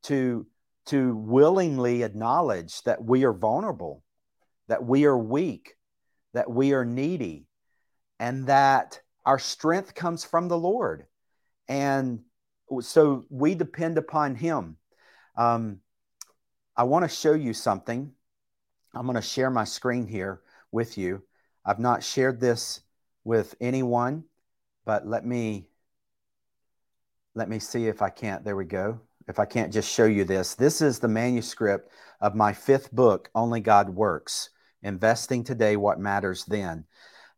to, 0.05 0.47
to 0.87 1.17
willingly 1.17 2.03
acknowledge 2.03 2.83
that 2.83 3.03
we 3.05 3.25
are 3.25 3.33
vulnerable, 3.33 4.03
that 4.69 4.85
we 4.85 5.05
are 5.05 5.17
weak, 5.17 5.75
that 6.33 6.51
we 6.51 6.73
are 6.73 6.85
needy, 6.85 7.47
and 8.19 8.47
that 8.47 9.01
our 9.25 9.39
strength 9.39 9.95
comes 9.95 10.25
from 10.25 10.49
the 10.49 10.59
Lord. 10.59 11.07
And 11.69 12.21
so 12.81 13.25
we 13.31 13.55
depend 13.55 13.99
upon 13.99 14.35
Him. 14.35 14.77
Um, 15.37 15.81
I 16.77 16.85
want 16.85 17.05
to 17.05 17.09
show 17.09 17.33
you 17.33 17.53
something. 17.55 18.13
I'm 18.95 19.07
going 19.07 19.17
to 19.17 19.23
share 19.23 19.51
my 19.51 19.65
screen 19.65 20.07
here 20.07 20.41
with 20.73 20.99
you. 20.99 21.23
I've 21.65 21.79
not 21.79 22.03
shared 22.03 22.41
this 22.41 22.81
with 23.25 23.55
anyone, 23.61 24.25
but 24.85 25.07
let 25.07 25.27
me 25.27 25.69
let 27.35 27.51
me 27.51 27.59
see 27.59 27.87
if 27.87 28.01
I 28.01 28.09
can't. 28.09 28.45
There 28.45 28.57
we 28.57 28.65
go. 28.65 29.01
If 29.29 29.39
I 29.39 29.45
can't 29.45 29.73
just 29.73 29.93
show 29.93 30.07
you 30.07 30.25
this. 30.25 30.55
This 30.55 30.81
is 30.81 30.99
the 30.99 31.09
manuscript 31.09 31.93
of 32.21 32.35
my 32.35 32.53
fifth 32.53 32.93
book, 32.93 33.29
Only 33.35 33.61
God 33.61 33.91
Works 33.91 34.51
Investing 34.83 35.45
Today, 35.45 35.77
What 35.77 35.99
Matters 35.99 36.45
Then. 36.45 36.85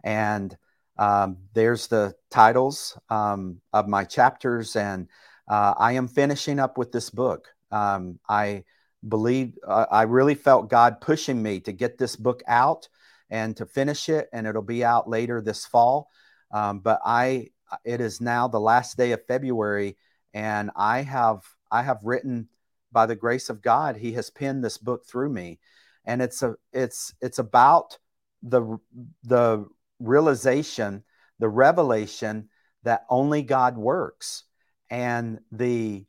And 0.05 0.57
um, 0.99 1.39
there's 1.55 1.87
the 1.87 2.15
titles 2.31 2.99
um, 3.09 3.61
of 3.73 3.89
my 3.89 4.05
chapters. 4.05 4.77
And 4.77 5.09
uh, 5.49 5.75
I 5.77 5.93
am 5.93 6.09
finishing 6.09 6.59
up 6.59 6.77
with 6.77 6.93
this 6.93 7.11
book. 7.11 7.49
Um, 7.71 8.19
I 8.29 8.65
believe, 9.07 9.55
uh, 9.67 9.87
I 9.91 10.03
really 10.03 10.35
felt 10.35 10.71
God 10.71 11.01
pushing 11.01 11.43
me 11.43 11.61
to 11.61 11.73
get 11.73 11.99
this 11.99 12.17
book 12.17 12.43
out 12.47 12.89
and 13.31 13.57
to 13.57 13.67
finish 13.67 14.09
it. 14.09 14.29
And 14.33 14.47
it'll 14.47 14.63
be 14.63 14.85
out 14.85 15.09
later 15.09 15.41
this 15.41 15.67
fall. 15.67 16.11
Um, 16.51 16.81
but 16.81 17.01
I 17.05 17.49
it 17.85 18.01
is 18.01 18.21
now 18.21 18.49
the 18.49 18.61
last 18.61 18.97
day 18.97 19.13
of 19.13 19.27
February, 19.27 19.97
and 20.35 20.71
I 20.77 21.03
have 21.03 21.43
I 21.71 21.83
have 21.83 21.99
written 22.03 22.49
by 22.93 23.07
the 23.07 23.17
grace 23.17 23.51
of 23.51 23.63
God. 23.63 23.97
He 23.97 24.13
has 24.13 24.31
penned 24.31 24.65
this 24.65 24.79
book 24.79 25.07
through 25.07 25.31
me, 25.31 25.59
and 26.05 26.23
it's 26.23 26.43
a 26.43 26.57
it's 26.73 27.15
it's 27.21 27.39
about 27.39 27.99
the 28.43 28.79
the 29.25 29.67
realization, 30.01 31.05
the 31.39 31.49
revelation 31.49 32.49
that 32.83 33.05
only 33.09 33.43
God 33.43 33.77
works, 33.77 34.45
and 34.91 35.41
the 35.53 36.07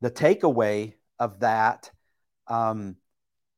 the 0.00 0.10
takeaway 0.10 0.94
of 1.18 1.40
that. 1.40 1.90
Um, 2.46 2.96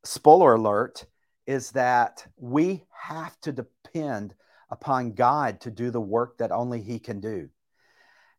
spoiler 0.05 0.55
alert 0.55 1.07
is 1.47 1.71
that 1.73 2.27
we 2.37 2.85
have 2.91 3.39
to 3.41 3.53
depend 3.53 4.35
upon 4.71 5.13
God 5.13 5.61
to 5.61 5.71
do 5.71 5.91
the 5.91 6.01
work 6.01 6.39
that 6.39 6.53
only 6.53 6.81
He 6.83 6.99
can 6.99 7.21
do. 7.21 7.49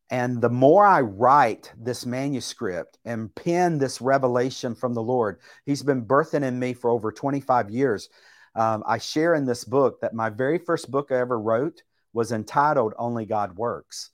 And 0.10 0.42
the 0.42 0.50
more 0.50 0.86
I 0.86 1.02
write 1.02 1.72
this 1.78 2.06
manuscript 2.06 2.98
and 3.06 3.34
pen 3.34 3.78
this 3.78 4.02
revelation 4.02 4.76
from 4.76 4.94
the 4.94 5.02
Lord, 5.02 5.40
He's 5.66 5.84
been 5.84 6.06
birthing 6.06 6.44
in 6.44 6.60
me 6.60 6.74
for 6.74 6.90
over 6.90 7.12
25 7.12 7.70
years. 7.70 8.10
Um, 8.56 8.84
I 8.86 8.98
share 9.00 9.34
in 9.34 9.46
this 9.46 9.64
book 9.64 10.02
that 10.02 10.14
my 10.14 10.30
very 10.30 10.60
first 10.60 10.92
book 10.92 11.12
I 11.12 11.16
ever 11.18 11.40
wrote 11.40 11.84
was 12.14 12.32
entitled 12.32 12.94
Only 12.98 13.26
God 13.26 13.58
Works. 13.58 14.12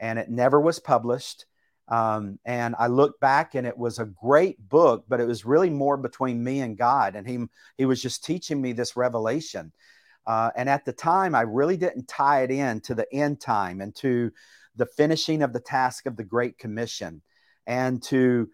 and 0.00 0.18
it 0.18 0.28
never 0.28 0.60
was 0.60 0.80
published. 0.80 1.46
Um, 1.88 2.38
and 2.44 2.74
I 2.78 2.88
look 2.88 3.20
back 3.20 3.54
and 3.54 3.66
it 3.66 3.76
was 3.76 3.98
a 3.98 4.04
great 4.04 4.58
book, 4.68 5.04
but 5.08 5.20
it 5.20 5.26
was 5.26 5.44
really 5.44 5.70
more 5.70 5.96
between 5.96 6.42
me 6.42 6.60
and 6.60 6.76
God. 6.76 7.14
And 7.14 7.26
he, 7.26 7.44
he 7.76 7.84
was 7.84 8.02
just 8.02 8.24
teaching 8.24 8.60
me 8.60 8.72
this 8.72 8.96
revelation. 8.96 9.72
Uh, 10.26 10.50
and 10.56 10.68
at 10.68 10.84
the 10.84 10.92
time, 10.92 11.34
I 11.34 11.42
really 11.42 11.76
didn't 11.76 12.08
tie 12.08 12.42
it 12.42 12.50
in 12.50 12.80
to 12.82 12.94
the 12.94 13.12
end 13.12 13.40
time 13.40 13.80
and 13.80 13.94
to 13.96 14.32
the 14.74 14.86
finishing 14.86 15.42
of 15.42 15.52
the 15.52 15.60
task 15.60 16.06
of 16.06 16.16
the 16.16 16.24
Great 16.24 16.58
Commission 16.58 17.22
and 17.66 18.02
to 18.04 18.48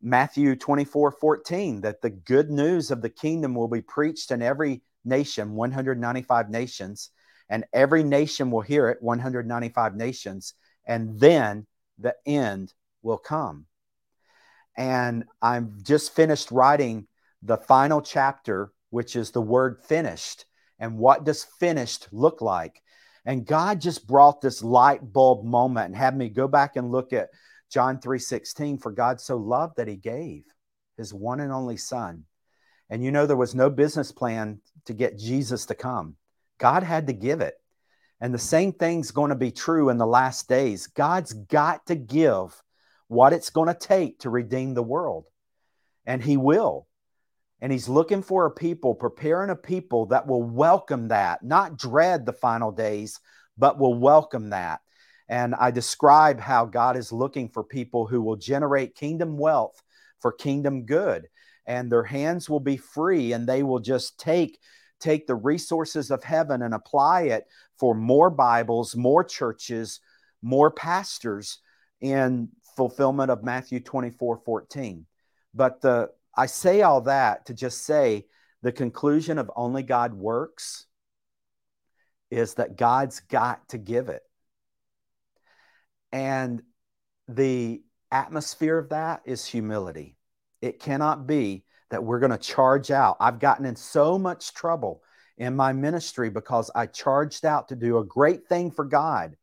Matthew 0.00 0.54
24 0.56 1.12
14, 1.12 1.80
that 1.82 2.00
the 2.00 2.10
good 2.10 2.50
news 2.50 2.90
of 2.90 3.02
the 3.02 3.10
kingdom 3.10 3.54
will 3.54 3.68
be 3.68 3.82
preached 3.82 4.30
in 4.30 4.42
every 4.42 4.82
nation, 5.04 5.54
195 5.54 6.50
nations, 6.50 7.10
and 7.48 7.64
every 7.72 8.02
nation 8.02 8.50
will 8.50 8.60
hear 8.60 8.88
it, 8.88 9.02
195 9.02 9.96
nations, 9.96 10.54
and 10.86 11.18
then 11.18 11.66
the 11.98 12.14
end 12.26 12.72
will 13.02 13.18
come. 13.18 13.66
And 14.76 15.24
I'm 15.42 15.78
just 15.82 16.14
finished 16.14 16.52
writing 16.52 17.08
the 17.42 17.56
final 17.56 18.00
chapter, 18.00 18.72
which 18.90 19.16
is 19.16 19.30
the 19.30 19.40
word 19.40 19.78
finished. 19.84 20.44
And 20.78 20.98
what 20.98 21.24
does 21.24 21.44
finished 21.58 22.08
look 22.12 22.40
like? 22.40 22.80
And 23.24 23.44
God 23.44 23.80
just 23.80 24.06
brought 24.06 24.40
this 24.40 24.62
light 24.62 25.12
bulb 25.12 25.44
moment 25.44 25.86
and 25.86 25.96
had 25.96 26.16
me 26.16 26.28
go 26.28 26.46
back 26.46 26.76
and 26.76 26.92
look 26.92 27.12
at 27.12 27.30
John 27.70 28.00
3:16 28.00 28.78
for 28.78 28.92
God 28.92 29.20
so 29.20 29.36
loved 29.36 29.76
that 29.76 29.88
he 29.88 29.96
gave 29.96 30.44
his 30.96 31.14
one 31.14 31.40
and 31.40 31.52
only 31.52 31.76
son. 31.76 32.24
And 32.90 33.04
you 33.04 33.10
know 33.10 33.26
there 33.26 33.36
was 33.36 33.54
no 33.54 33.70
business 33.70 34.12
plan 34.12 34.60
to 34.86 34.94
get 34.94 35.18
Jesus 35.18 35.66
to 35.66 35.74
come. 35.74 36.16
God 36.58 36.82
had 36.82 37.06
to 37.06 37.12
give 37.12 37.40
it. 37.40 37.54
And 38.20 38.34
the 38.34 38.38
same 38.38 38.72
thing's 38.72 39.12
going 39.12 39.28
to 39.28 39.36
be 39.36 39.52
true 39.52 39.90
in 39.90 39.98
the 39.98 40.06
last 40.06 40.48
days. 40.48 40.88
God's 40.88 41.32
got 41.32 41.86
to 41.86 41.94
give 41.94 42.60
what 43.06 43.32
it's 43.32 43.50
going 43.50 43.68
to 43.68 43.74
take 43.74 44.20
to 44.20 44.30
redeem 44.30 44.74
the 44.74 44.82
world. 44.82 45.26
And 46.04 46.22
he 46.22 46.36
will. 46.36 46.88
And 47.60 47.70
he's 47.70 47.88
looking 47.88 48.22
for 48.22 48.46
a 48.46 48.50
people, 48.50 48.94
preparing 48.94 49.50
a 49.50 49.56
people 49.56 50.06
that 50.06 50.26
will 50.26 50.42
welcome 50.42 51.08
that, 51.08 51.42
not 51.42 51.76
dread 51.76 52.24
the 52.24 52.32
final 52.32 52.72
days, 52.72 53.20
but 53.56 53.78
will 53.78 53.94
welcome 53.94 54.50
that. 54.50 54.80
And 55.28 55.54
I 55.54 55.70
describe 55.70 56.40
how 56.40 56.64
God 56.64 56.96
is 56.96 57.12
looking 57.12 57.48
for 57.48 57.62
people 57.62 58.06
who 58.06 58.22
will 58.22 58.36
generate 58.36 58.94
kingdom 58.94 59.36
wealth 59.36 59.82
for 60.20 60.32
kingdom 60.32 60.86
good. 60.86 61.28
And 61.66 61.92
their 61.92 62.04
hands 62.04 62.48
will 62.48 62.60
be 62.60 62.78
free 62.78 63.32
and 63.32 63.46
they 63.46 63.62
will 63.62 63.80
just 63.80 64.18
take 64.18 64.58
take 65.00 65.26
the 65.26 65.34
resources 65.34 66.10
of 66.10 66.24
heaven 66.24 66.62
and 66.62 66.74
apply 66.74 67.22
it 67.22 67.46
for 67.78 67.94
more 67.94 68.30
Bibles, 68.30 68.96
more 68.96 69.22
churches, 69.22 70.00
more 70.42 70.72
pastors 70.72 71.58
in 72.00 72.48
fulfillment 72.76 73.30
of 73.30 73.44
Matthew 73.44 73.80
24 73.80 74.38
14. 74.44 75.06
But 75.54 75.80
the 75.80 76.10
I 76.36 76.46
say 76.46 76.82
all 76.82 77.02
that 77.02 77.46
to 77.46 77.54
just 77.54 77.84
say 77.84 78.26
the 78.62 78.72
conclusion 78.72 79.38
of 79.38 79.50
only 79.56 79.82
God 79.82 80.14
works 80.14 80.86
is 82.30 82.54
that 82.54 82.76
God's 82.76 83.20
got 83.20 83.68
to 83.70 83.78
give 83.78 84.08
it. 84.08 84.22
And 86.12 86.62
the 87.28 87.82
atmosphere 88.10 88.78
of 88.78 88.90
that 88.90 89.22
is 89.24 89.44
humility. 89.44 90.16
It 90.62 90.80
cannot 90.80 91.26
be 91.26 91.64
that 91.90 92.04
we're 92.04 92.20
going 92.20 92.32
to 92.32 92.38
charge 92.38 92.90
out. 92.90 93.16
I've 93.20 93.38
gotten 93.38 93.66
in 93.66 93.76
so 93.76 94.18
much 94.18 94.54
trouble 94.54 95.02
in 95.36 95.56
my 95.56 95.72
ministry 95.72 96.30
because 96.30 96.70
I 96.74 96.86
charged 96.86 97.44
out 97.44 97.68
to 97.68 97.76
do 97.76 97.98
a 97.98 98.04
great 98.04 98.46
thing 98.48 98.70
for 98.70 98.84
God, 98.84 99.36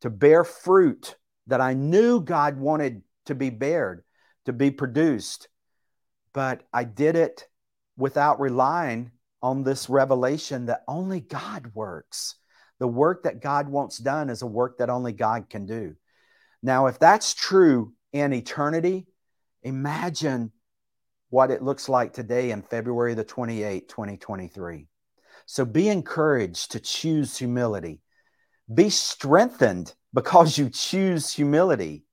to 0.00 0.10
bear 0.10 0.44
fruit 0.44 1.16
that 1.46 1.60
I 1.60 1.74
knew 1.74 2.20
God 2.20 2.58
wanted 2.58 3.02
to 3.26 3.34
be 3.34 3.50
bared, 3.50 4.02
to 4.46 4.52
be 4.52 4.70
produced. 4.70 5.48
But 6.32 6.62
I 6.72 6.84
did 6.84 7.16
it 7.16 7.46
without 7.96 8.40
relying 8.40 9.12
on 9.42 9.62
this 9.62 9.88
revelation 9.88 10.66
that 10.66 10.84
only 10.88 11.20
God 11.20 11.70
works. 11.74 12.36
The 12.80 12.88
work 12.88 13.24
that 13.24 13.40
God 13.40 13.68
wants 13.68 13.98
done 13.98 14.30
is 14.30 14.42
a 14.42 14.46
work 14.46 14.78
that 14.78 14.90
only 14.90 15.12
God 15.12 15.48
can 15.48 15.66
do. 15.66 15.94
Now, 16.62 16.86
if 16.86 16.98
that's 16.98 17.34
true 17.34 17.92
in 18.12 18.32
eternity, 18.32 19.06
imagine 19.62 20.52
what 21.30 21.50
it 21.50 21.62
looks 21.62 21.88
like 21.88 22.12
today 22.12 22.50
in 22.50 22.62
February 22.62 23.14
the 23.14 23.24
28th, 23.24 23.88
2023. 23.88 24.86
So 25.46 25.64
be 25.64 25.88
encouraged 25.88 26.72
to 26.72 26.80
choose 26.80 27.36
humility. 27.36 28.00
Be 28.72 28.88
strengthened 28.88 29.94
because 30.12 30.56
you 30.56 30.70
choose 30.70 31.30
humility. 31.30 32.04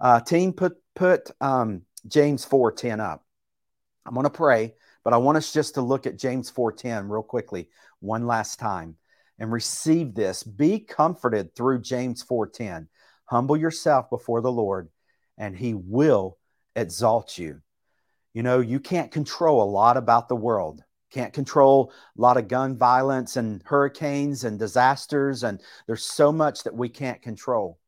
Uh, 0.00 0.20
team, 0.20 0.52
put 0.52 0.74
put 0.94 1.30
um, 1.40 1.82
James 2.06 2.46
4:10 2.46 3.00
up. 3.00 3.24
I'm 4.06 4.14
going 4.14 4.24
to 4.24 4.30
pray, 4.30 4.74
but 5.02 5.14
I 5.14 5.16
want 5.16 5.38
us 5.38 5.52
just 5.52 5.74
to 5.74 5.80
look 5.80 6.06
at 6.06 6.18
James 6.18 6.50
4:10 6.50 7.08
real 7.08 7.22
quickly 7.22 7.70
one 8.00 8.26
last 8.26 8.58
time 8.58 8.96
and 9.38 9.50
receive 9.50 10.14
this. 10.14 10.42
Be 10.42 10.78
comforted 10.78 11.54
through 11.54 11.80
James 11.80 12.22
4:10. 12.22 12.88
Humble 13.26 13.56
yourself 13.56 14.10
before 14.10 14.40
the 14.40 14.52
Lord, 14.52 14.90
and 15.38 15.56
he 15.56 15.74
will 15.74 16.38
exalt 16.76 17.38
you. 17.38 17.62
You 18.32 18.42
know, 18.42 18.60
you 18.60 18.80
can't 18.80 19.12
control 19.12 19.62
a 19.62 19.70
lot 19.70 19.96
about 19.96 20.28
the 20.28 20.36
world. 20.36 20.82
Can't 21.10 21.32
control 21.32 21.92
a 22.18 22.20
lot 22.20 22.36
of 22.36 22.48
gun 22.48 22.76
violence 22.76 23.36
and 23.36 23.62
hurricanes 23.64 24.42
and 24.42 24.58
disasters 24.58 25.44
and 25.44 25.62
there's 25.86 26.04
so 26.04 26.32
much 26.32 26.64
that 26.64 26.74
we 26.74 26.88
can't 26.88 27.22
control. 27.22 27.78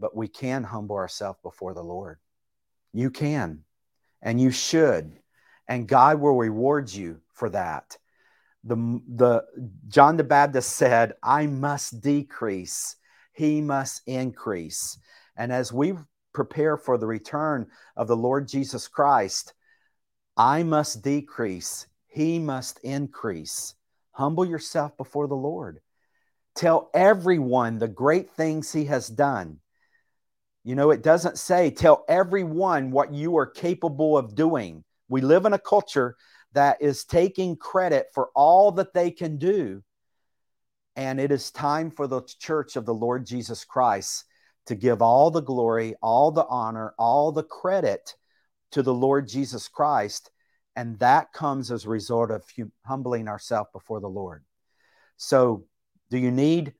But 0.00 0.16
we 0.16 0.26
can 0.26 0.64
humble 0.64 0.96
ourselves 0.96 1.38
before 1.42 1.72
the 1.72 1.84
Lord. 1.84 2.18
You 2.92 3.10
can 3.10 3.64
and 4.20 4.40
you 4.40 4.50
should. 4.50 5.20
And 5.68 5.86
God 5.86 6.20
will 6.20 6.36
reward 6.36 6.92
you 6.92 7.20
for 7.32 7.48
that 7.50 7.96
the, 8.66 9.00
the 9.08 9.44
John 9.88 10.16
the 10.16 10.24
Baptist 10.24 10.72
said, 10.72 11.14
I 11.22 11.46
must 11.46 12.00
decrease, 12.00 12.96
he 13.32 13.60
must 13.60 14.02
increase. 14.06 14.98
And 15.36 15.52
as 15.52 15.72
we 15.72 15.94
prepare 16.34 16.76
for 16.76 16.98
the 16.98 17.06
return 17.06 17.68
of 17.96 18.08
the 18.08 18.16
Lord 18.16 18.48
Jesus 18.48 18.88
Christ, 18.88 19.54
I 20.36 20.64
must 20.64 21.02
decrease, 21.02 21.86
he 22.08 22.38
must 22.38 22.80
increase. 22.80 23.74
Humble 24.10 24.44
yourself 24.44 24.96
before 24.96 25.28
the 25.28 25.34
Lord. 25.34 25.80
Tell 26.54 26.90
everyone 26.92 27.78
the 27.78 27.88
great 27.88 28.30
things 28.32 28.72
he 28.72 28.86
has 28.86 29.08
done. 29.08 29.60
You 30.64 30.74
know, 30.74 30.90
it 30.90 31.02
doesn't 31.02 31.38
say 31.38 31.70
tell 31.70 32.04
everyone 32.08 32.90
what 32.90 33.12
you 33.12 33.36
are 33.36 33.46
capable 33.46 34.18
of 34.18 34.34
doing. 34.34 34.82
We 35.08 35.20
live 35.20 35.44
in 35.44 35.52
a 35.52 35.58
culture 35.58 36.16
that 36.56 36.80
is 36.80 37.04
taking 37.04 37.54
credit 37.54 38.06
for 38.14 38.30
all 38.34 38.72
that 38.72 38.94
they 38.94 39.10
can 39.10 39.36
do. 39.36 39.82
And 40.96 41.20
it 41.20 41.30
is 41.30 41.50
time 41.50 41.90
for 41.90 42.06
the 42.06 42.22
church 42.40 42.76
of 42.76 42.86
the 42.86 42.94
Lord 42.94 43.26
Jesus 43.26 43.62
Christ 43.66 44.24
to 44.64 44.74
give 44.74 45.02
all 45.02 45.30
the 45.30 45.42
glory, 45.42 45.96
all 46.00 46.30
the 46.30 46.46
honor, 46.46 46.94
all 46.98 47.30
the 47.30 47.42
credit 47.42 48.14
to 48.72 48.82
the 48.82 48.94
Lord 48.94 49.28
Jesus 49.28 49.68
Christ. 49.68 50.30
And 50.74 50.98
that 50.98 51.30
comes 51.34 51.70
as 51.70 51.84
a 51.84 51.90
result 51.90 52.30
of 52.30 52.42
humbling 52.86 53.28
ourselves 53.28 53.68
before 53.74 54.00
the 54.00 54.08
Lord. 54.08 54.42
So, 55.18 55.66
do 56.08 56.16
you 56.16 56.30
need 56.30 56.72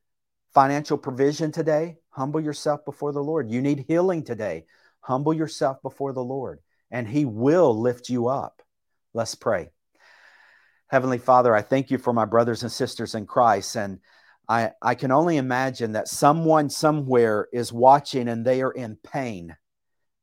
financial 0.55 0.97
provision 0.97 1.53
today? 1.53 1.97
Humble 2.09 2.41
yourself 2.41 2.83
before 2.87 3.13
the 3.13 3.23
Lord. 3.23 3.51
You 3.51 3.61
need 3.61 3.85
healing 3.87 4.25
today. 4.25 4.65
Humble 5.01 5.35
yourself 5.35 5.83
before 5.83 6.15
the 6.15 6.25
Lord, 6.25 6.61
and 6.91 7.07
He 7.07 7.27
will 7.27 7.79
lift 7.79 8.09
you 8.09 8.29
up. 8.29 8.63
Let's 9.17 9.35
pray. 9.35 9.71
Heavenly 10.89 11.17
Father, 11.17 11.57
I 11.57 11.63
thank 11.63 11.91
you 11.91 11.97
for 11.97 12.13
my 12.13 12.27
brothers 12.27 12.63
and 12.63 12.71
sisters 12.71 13.15
in 13.15 13.25
Christ. 13.25 13.75
And 13.75 14.01
I, 14.47 14.73
I 14.83 14.95
can 14.95 15.11
only 15.11 15.39
imagine 15.39 15.93
that 15.93 16.07
someone 16.07 16.69
somewhere 16.69 17.49
is 17.51 17.73
watching 17.73 18.29
and 18.29 18.45
they 18.45 18.61
are 18.61 18.73
in 18.73 18.99
pain 19.03 19.57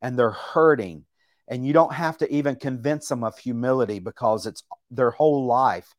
and 0.04 0.18
they're 0.18 0.30
hurting. 0.30 1.06
And 1.48 1.66
you 1.66 1.74
don't 1.74 1.92
have 1.92 2.20
to 2.20 2.32
even 2.32 2.56
convince 2.56 3.08
them 3.08 3.24
of 3.24 3.36
humility 3.40 3.98
because 3.98 4.46
it's 4.46 4.62
their 4.92 5.10
whole 5.10 5.48
life 5.48 5.96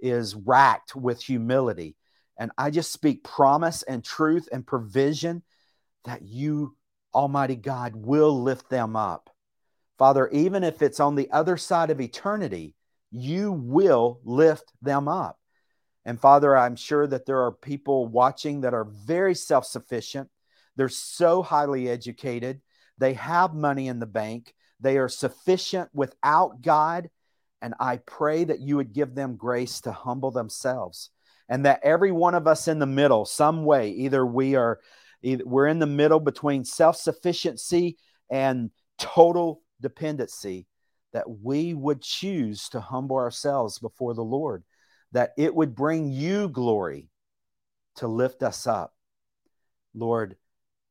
is 0.00 0.34
racked 0.34 0.96
with 0.96 1.20
humility. 1.22 1.96
And 2.38 2.50
I 2.56 2.70
just 2.70 2.92
speak 2.92 3.24
promise 3.24 3.82
and 3.82 4.02
truth 4.02 4.48
and 4.50 4.66
provision 4.66 5.42
that 6.06 6.22
you, 6.22 6.76
Almighty 7.14 7.56
God, 7.56 7.94
will 7.94 8.42
lift 8.42 8.70
them 8.70 8.96
up. 8.96 9.28
Father, 9.98 10.28
even 10.28 10.62
if 10.62 10.80
it's 10.80 11.00
on 11.00 11.16
the 11.16 11.30
other 11.30 11.56
side 11.56 11.90
of 11.90 12.00
eternity, 12.00 12.74
you 13.10 13.52
will 13.52 14.20
lift 14.24 14.72
them 14.80 15.08
up. 15.08 15.38
And 16.04 16.20
Father, 16.20 16.56
I'm 16.56 16.76
sure 16.76 17.06
that 17.06 17.26
there 17.26 17.42
are 17.42 17.52
people 17.52 18.06
watching 18.06 18.62
that 18.62 18.74
are 18.74 18.84
very 18.84 19.34
self 19.34 19.66
sufficient. 19.66 20.30
They're 20.76 20.88
so 20.88 21.42
highly 21.42 21.88
educated. 21.88 22.60
They 22.96 23.14
have 23.14 23.54
money 23.54 23.88
in 23.88 23.98
the 23.98 24.06
bank. 24.06 24.54
They 24.80 24.98
are 24.98 25.08
sufficient 25.08 25.90
without 25.92 26.62
God. 26.62 27.10
And 27.60 27.74
I 27.80 27.96
pray 27.96 28.44
that 28.44 28.60
you 28.60 28.76
would 28.76 28.92
give 28.92 29.14
them 29.14 29.36
grace 29.36 29.80
to 29.82 29.92
humble 29.92 30.30
themselves 30.30 31.10
and 31.48 31.64
that 31.64 31.80
every 31.82 32.12
one 32.12 32.34
of 32.34 32.46
us 32.46 32.68
in 32.68 32.78
the 32.78 32.86
middle, 32.86 33.24
some 33.24 33.64
way, 33.64 33.90
either 33.90 34.24
we 34.24 34.54
are 34.54 34.78
either 35.22 35.44
we're 35.44 35.66
in 35.66 35.80
the 35.80 35.86
middle 35.86 36.20
between 36.20 36.64
self 36.64 36.96
sufficiency 36.96 37.96
and 38.30 38.70
total 38.98 39.62
dependency, 39.80 40.66
that 41.12 41.28
we 41.28 41.74
would 41.74 42.02
choose 42.02 42.68
to 42.70 42.80
humble 42.80 43.16
ourselves 43.16 43.78
before 43.78 44.14
the 44.14 44.24
Lord, 44.24 44.64
that 45.12 45.32
it 45.38 45.54
would 45.54 45.74
bring 45.74 46.10
you 46.10 46.48
glory 46.48 47.08
to 47.96 48.06
lift 48.06 48.42
us 48.42 48.66
up. 48.66 48.94
Lord, 49.94 50.36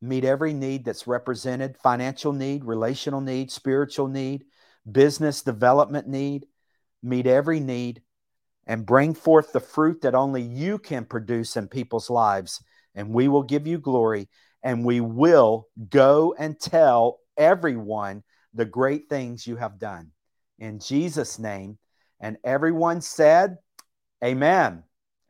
meet 0.00 0.24
every 0.24 0.52
need 0.52 0.84
that's 0.84 1.06
represented 1.06 1.76
financial 1.78 2.32
need, 2.32 2.64
relational 2.64 3.20
need, 3.20 3.50
spiritual 3.50 4.08
need, 4.08 4.44
business 4.90 5.42
development 5.42 6.08
need. 6.08 6.46
Meet 7.02 7.26
every 7.26 7.60
need 7.60 8.02
and 8.66 8.84
bring 8.84 9.14
forth 9.14 9.52
the 9.52 9.60
fruit 9.60 10.02
that 10.02 10.14
only 10.14 10.42
you 10.42 10.78
can 10.78 11.04
produce 11.04 11.56
in 11.56 11.68
people's 11.68 12.10
lives. 12.10 12.62
And 12.94 13.14
we 13.14 13.28
will 13.28 13.44
give 13.44 13.66
you 13.66 13.78
glory 13.78 14.28
and 14.62 14.84
we 14.84 15.00
will 15.00 15.68
go 15.88 16.34
and 16.38 16.58
tell 16.58 17.20
everyone 17.36 18.24
the 18.58 18.64
great 18.64 19.08
things 19.08 19.46
you 19.46 19.54
have 19.54 19.78
done. 19.78 20.10
In 20.58 20.80
Jesus' 20.80 21.38
name. 21.38 21.78
And 22.20 22.36
everyone 22.42 23.00
said, 23.00 23.58
Amen. 24.22 24.82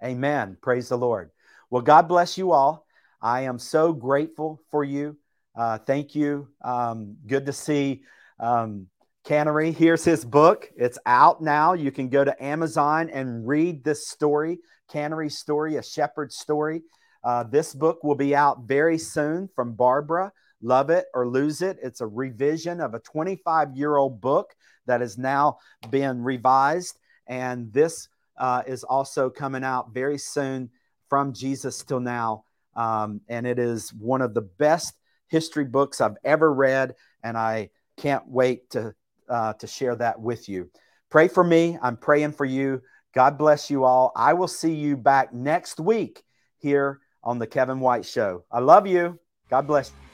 Amen. 0.02 0.56
Praise 0.62 0.88
the 0.88 0.96
Lord. 0.96 1.30
Well, 1.68 1.82
God 1.82 2.08
bless 2.08 2.38
you 2.38 2.52
all. 2.52 2.86
I 3.20 3.42
am 3.42 3.58
so 3.58 3.92
grateful 3.92 4.62
for 4.70 4.82
you. 4.82 5.18
Uh, 5.54 5.76
thank 5.76 6.14
you. 6.14 6.48
Um, 6.64 7.18
good 7.26 7.44
to 7.46 7.52
see 7.52 8.02
um, 8.40 8.86
Cannery. 9.24 9.72
Here's 9.72 10.04
his 10.04 10.24
book. 10.24 10.70
It's 10.74 10.98
out 11.04 11.42
now. 11.42 11.74
You 11.74 11.92
can 11.92 12.08
go 12.08 12.24
to 12.24 12.42
Amazon 12.42 13.10
and 13.10 13.46
read 13.46 13.84
this 13.84 14.08
story, 14.08 14.58
Cannery's 14.90 15.36
story, 15.36 15.76
a 15.76 15.82
shepherd's 15.82 16.38
story. 16.38 16.80
Uh, 17.22 17.42
this 17.42 17.74
book 17.74 18.02
will 18.02 18.14
be 18.14 18.34
out 18.34 18.62
very 18.62 18.96
soon 18.96 19.50
from 19.54 19.74
Barbara. 19.74 20.32
Love 20.62 20.90
it 20.90 21.06
or 21.14 21.26
lose 21.26 21.62
it. 21.62 21.78
It's 21.82 22.00
a 22.00 22.06
revision 22.06 22.80
of 22.80 22.94
a 22.94 23.00
25 23.00 23.76
year 23.76 23.96
old 23.96 24.20
book 24.20 24.54
that 24.86 25.00
has 25.00 25.18
now 25.18 25.58
been 25.90 26.22
revised. 26.22 26.98
And 27.26 27.72
this 27.72 28.08
uh, 28.38 28.62
is 28.66 28.84
also 28.84 29.30
coming 29.30 29.64
out 29.64 29.92
very 29.92 30.18
soon 30.18 30.70
from 31.08 31.32
Jesus 31.32 31.82
till 31.82 32.00
now. 32.00 32.44
Um, 32.74 33.20
and 33.28 33.46
it 33.46 33.58
is 33.58 33.92
one 33.92 34.22
of 34.22 34.34
the 34.34 34.42
best 34.42 34.94
history 35.28 35.64
books 35.64 36.00
I've 36.00 36.16
ever 36.24 36.52
read. 36.52 36.94
And 37.22 37.36
I 37.36 37.70
can't 37.96 38.26
wait 38.26 38.70
to, 38.70 38.94
uh, 39.28 39.52
to 39.54 39.66
share 39.66 39.96
that 39.96 40.20
with 40.20 40.48
you. 40.48 40.70
Pray 41.10 41.28
for 41.28 41.44
me. 41.44 41.78
I'm 41.82 41.96
praying 41.96 42.32
for 42.32 42.44
you. 42.44 42.82
God 43.14 43.38
bless 43.38 43.70
you 43.70 43.84
all. 43.84 44.12
I 44.14 44.34
will 44.34 44.48
see 44.48 44.74
you 44.74 44.96
back 44.96 45.32
next 45.32 45.80
week 45.80 46.22
here 46.58 47.00
on 47.22 47.38
the 47.38 47.46
Kevin 47.46 47.80
White 47.80 48.04
Show. 48.04 48.44
I 48.50 48.60
love 48.60 48.86
you. 48.86 49.18
God 49.50 49.66
bless 49.66 49.90
you. 49.90 50.07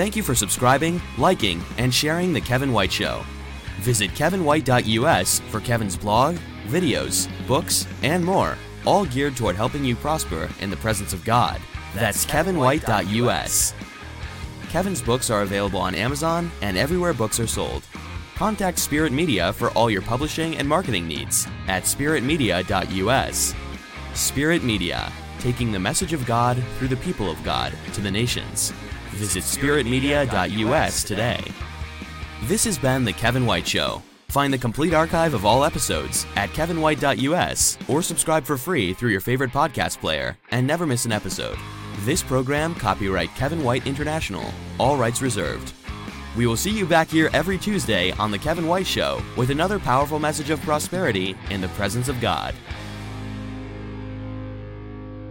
Thank 0.00 0.16
you 0.16 0.22
for 0.22 0.34
subscribing, 0.34 0.98
liking, 1.18 1.62
and 1.76 1.92
sharing 1.92 2.32
The 2.32 2.40
Kevin 2.40 2.72
White 2.72 2.90
Show. 2.90 3.22
Visit 3.80 4.12
kevinwhite.us 4.12 5.40
for 5.50 5.60
Kevin's 5.60 5.94
blog, 5.94 6.38
videos, 6.68 7.28
books, 7.46 7.86
and 8.02 8.24
more, 8.24 8.56
all 8.86 9.04
geared 9.04 9.36
toward 9.36 9.56
helping 9.56 9.84
you 9.84 9.94
prosper 9.94 10.48
in 10.62 10.70
the 10.70 10.76
presence 10.78 11.12
of 11.12 11.22
God. 11.22 11.60
That's 11.94 12.24
kevinwhite.us. 12.24 13.74
Kevin's 14.70 15.02
books 15.02 15.28
are 15.28 15.42
available 15.42 15.80
on 15.80 15.94
Amazon 15.94 16.50
and 16.62 16.78
everywhere 16.78 17.12
books 17.12 17.38
are 17.38 17.46
sold. 17.46 17.82
Contact 18.36 18.78
Spirit 18.78 19.12
Media 19.12 19.52
for 19.52 19.68
all 19.72 19.90
your 19.90 20.00
publishing 20.00 20.56
and 20.56 20.66
marketing 20.66 21.06
needs 21.06 21.46
at 21.68 21.82
spiritmedia.us. 21.82 23.54
Spirit 24.14 24.64
Media, 24.64 25.12
taking 25.40 25.70
the 25.70 25.78
message 25.78 26.14
of 26.14 26.24
God 26.24 26.56
through 26.78 26.88
the 26.88 26.96
people 26.96 27.30
of 27.30 27.44
God 27.44 27.74
to 27.92 28.00
the 28.00 28.10
nations. 28.10 28.72
Visit 29.12 29.42
spiritmedia.us 29.44 31.04
today. 31.04 31.40
This 32.44 32.64
has 32.64 32.78
been 32.78 33.04
The 33.04 33.12
Kevin 33.12 33.44
White 33.44 33.66
Show. 33.66 34.02
Find 34.28 34.52
the 34.52 34.58
complete 34.58 34.94
archive 34.94 35.34
of 35.34 35.44
all 35.44 35.64
episodes 35.64 36.24
at 36.36 36.50
kevinwhite.us 36.50 37.76
or 37.88 38.00
subscribe 38.00 38.44
for 38.44 38.56
free 38.56 38.94
through 38.94 39.10
your 39.10 39.20
favorite 39.20 39.50
podcast 39.50 39.98
player 40.00 40.38
and 40.52 40.66
never 40.66 40.86
miss 40.86 41.04
an 41.04 41.12
episode. 41.12 41.58
This 42.00 42.22
program 42.22 42.74
copyright 42.76 43.34
Kevin 43.34 43.64
White 43.64 43.86
International, 43.86 44.54
all 44.78 44.96
rights 44.96 45.20
reserved. 45.20 45.74
We 46.36 46.46
will 46.46 46.56
see 46.56 46.70
you 46.70 46.86
back 46.86 47.08
here 47.08 47.28
every 47.32 47.58
Tuesday 47.58 48.12
on 48.12 48.30
The 48.30 48.38
Kevin 48.38 48.68
White 48.68 48.86
Show 48.86 49.20
with 49.36 49.50
another 49.50 49.80
powerful 49.80 50.20
message 50.20 50.50
of 50.50 50.62
prosperity 50.62 51.36
in 51.50 51.60
the 51.60 51.68
presence 51.70 52.08
of 52.08 52.20
God. 52.20 52.54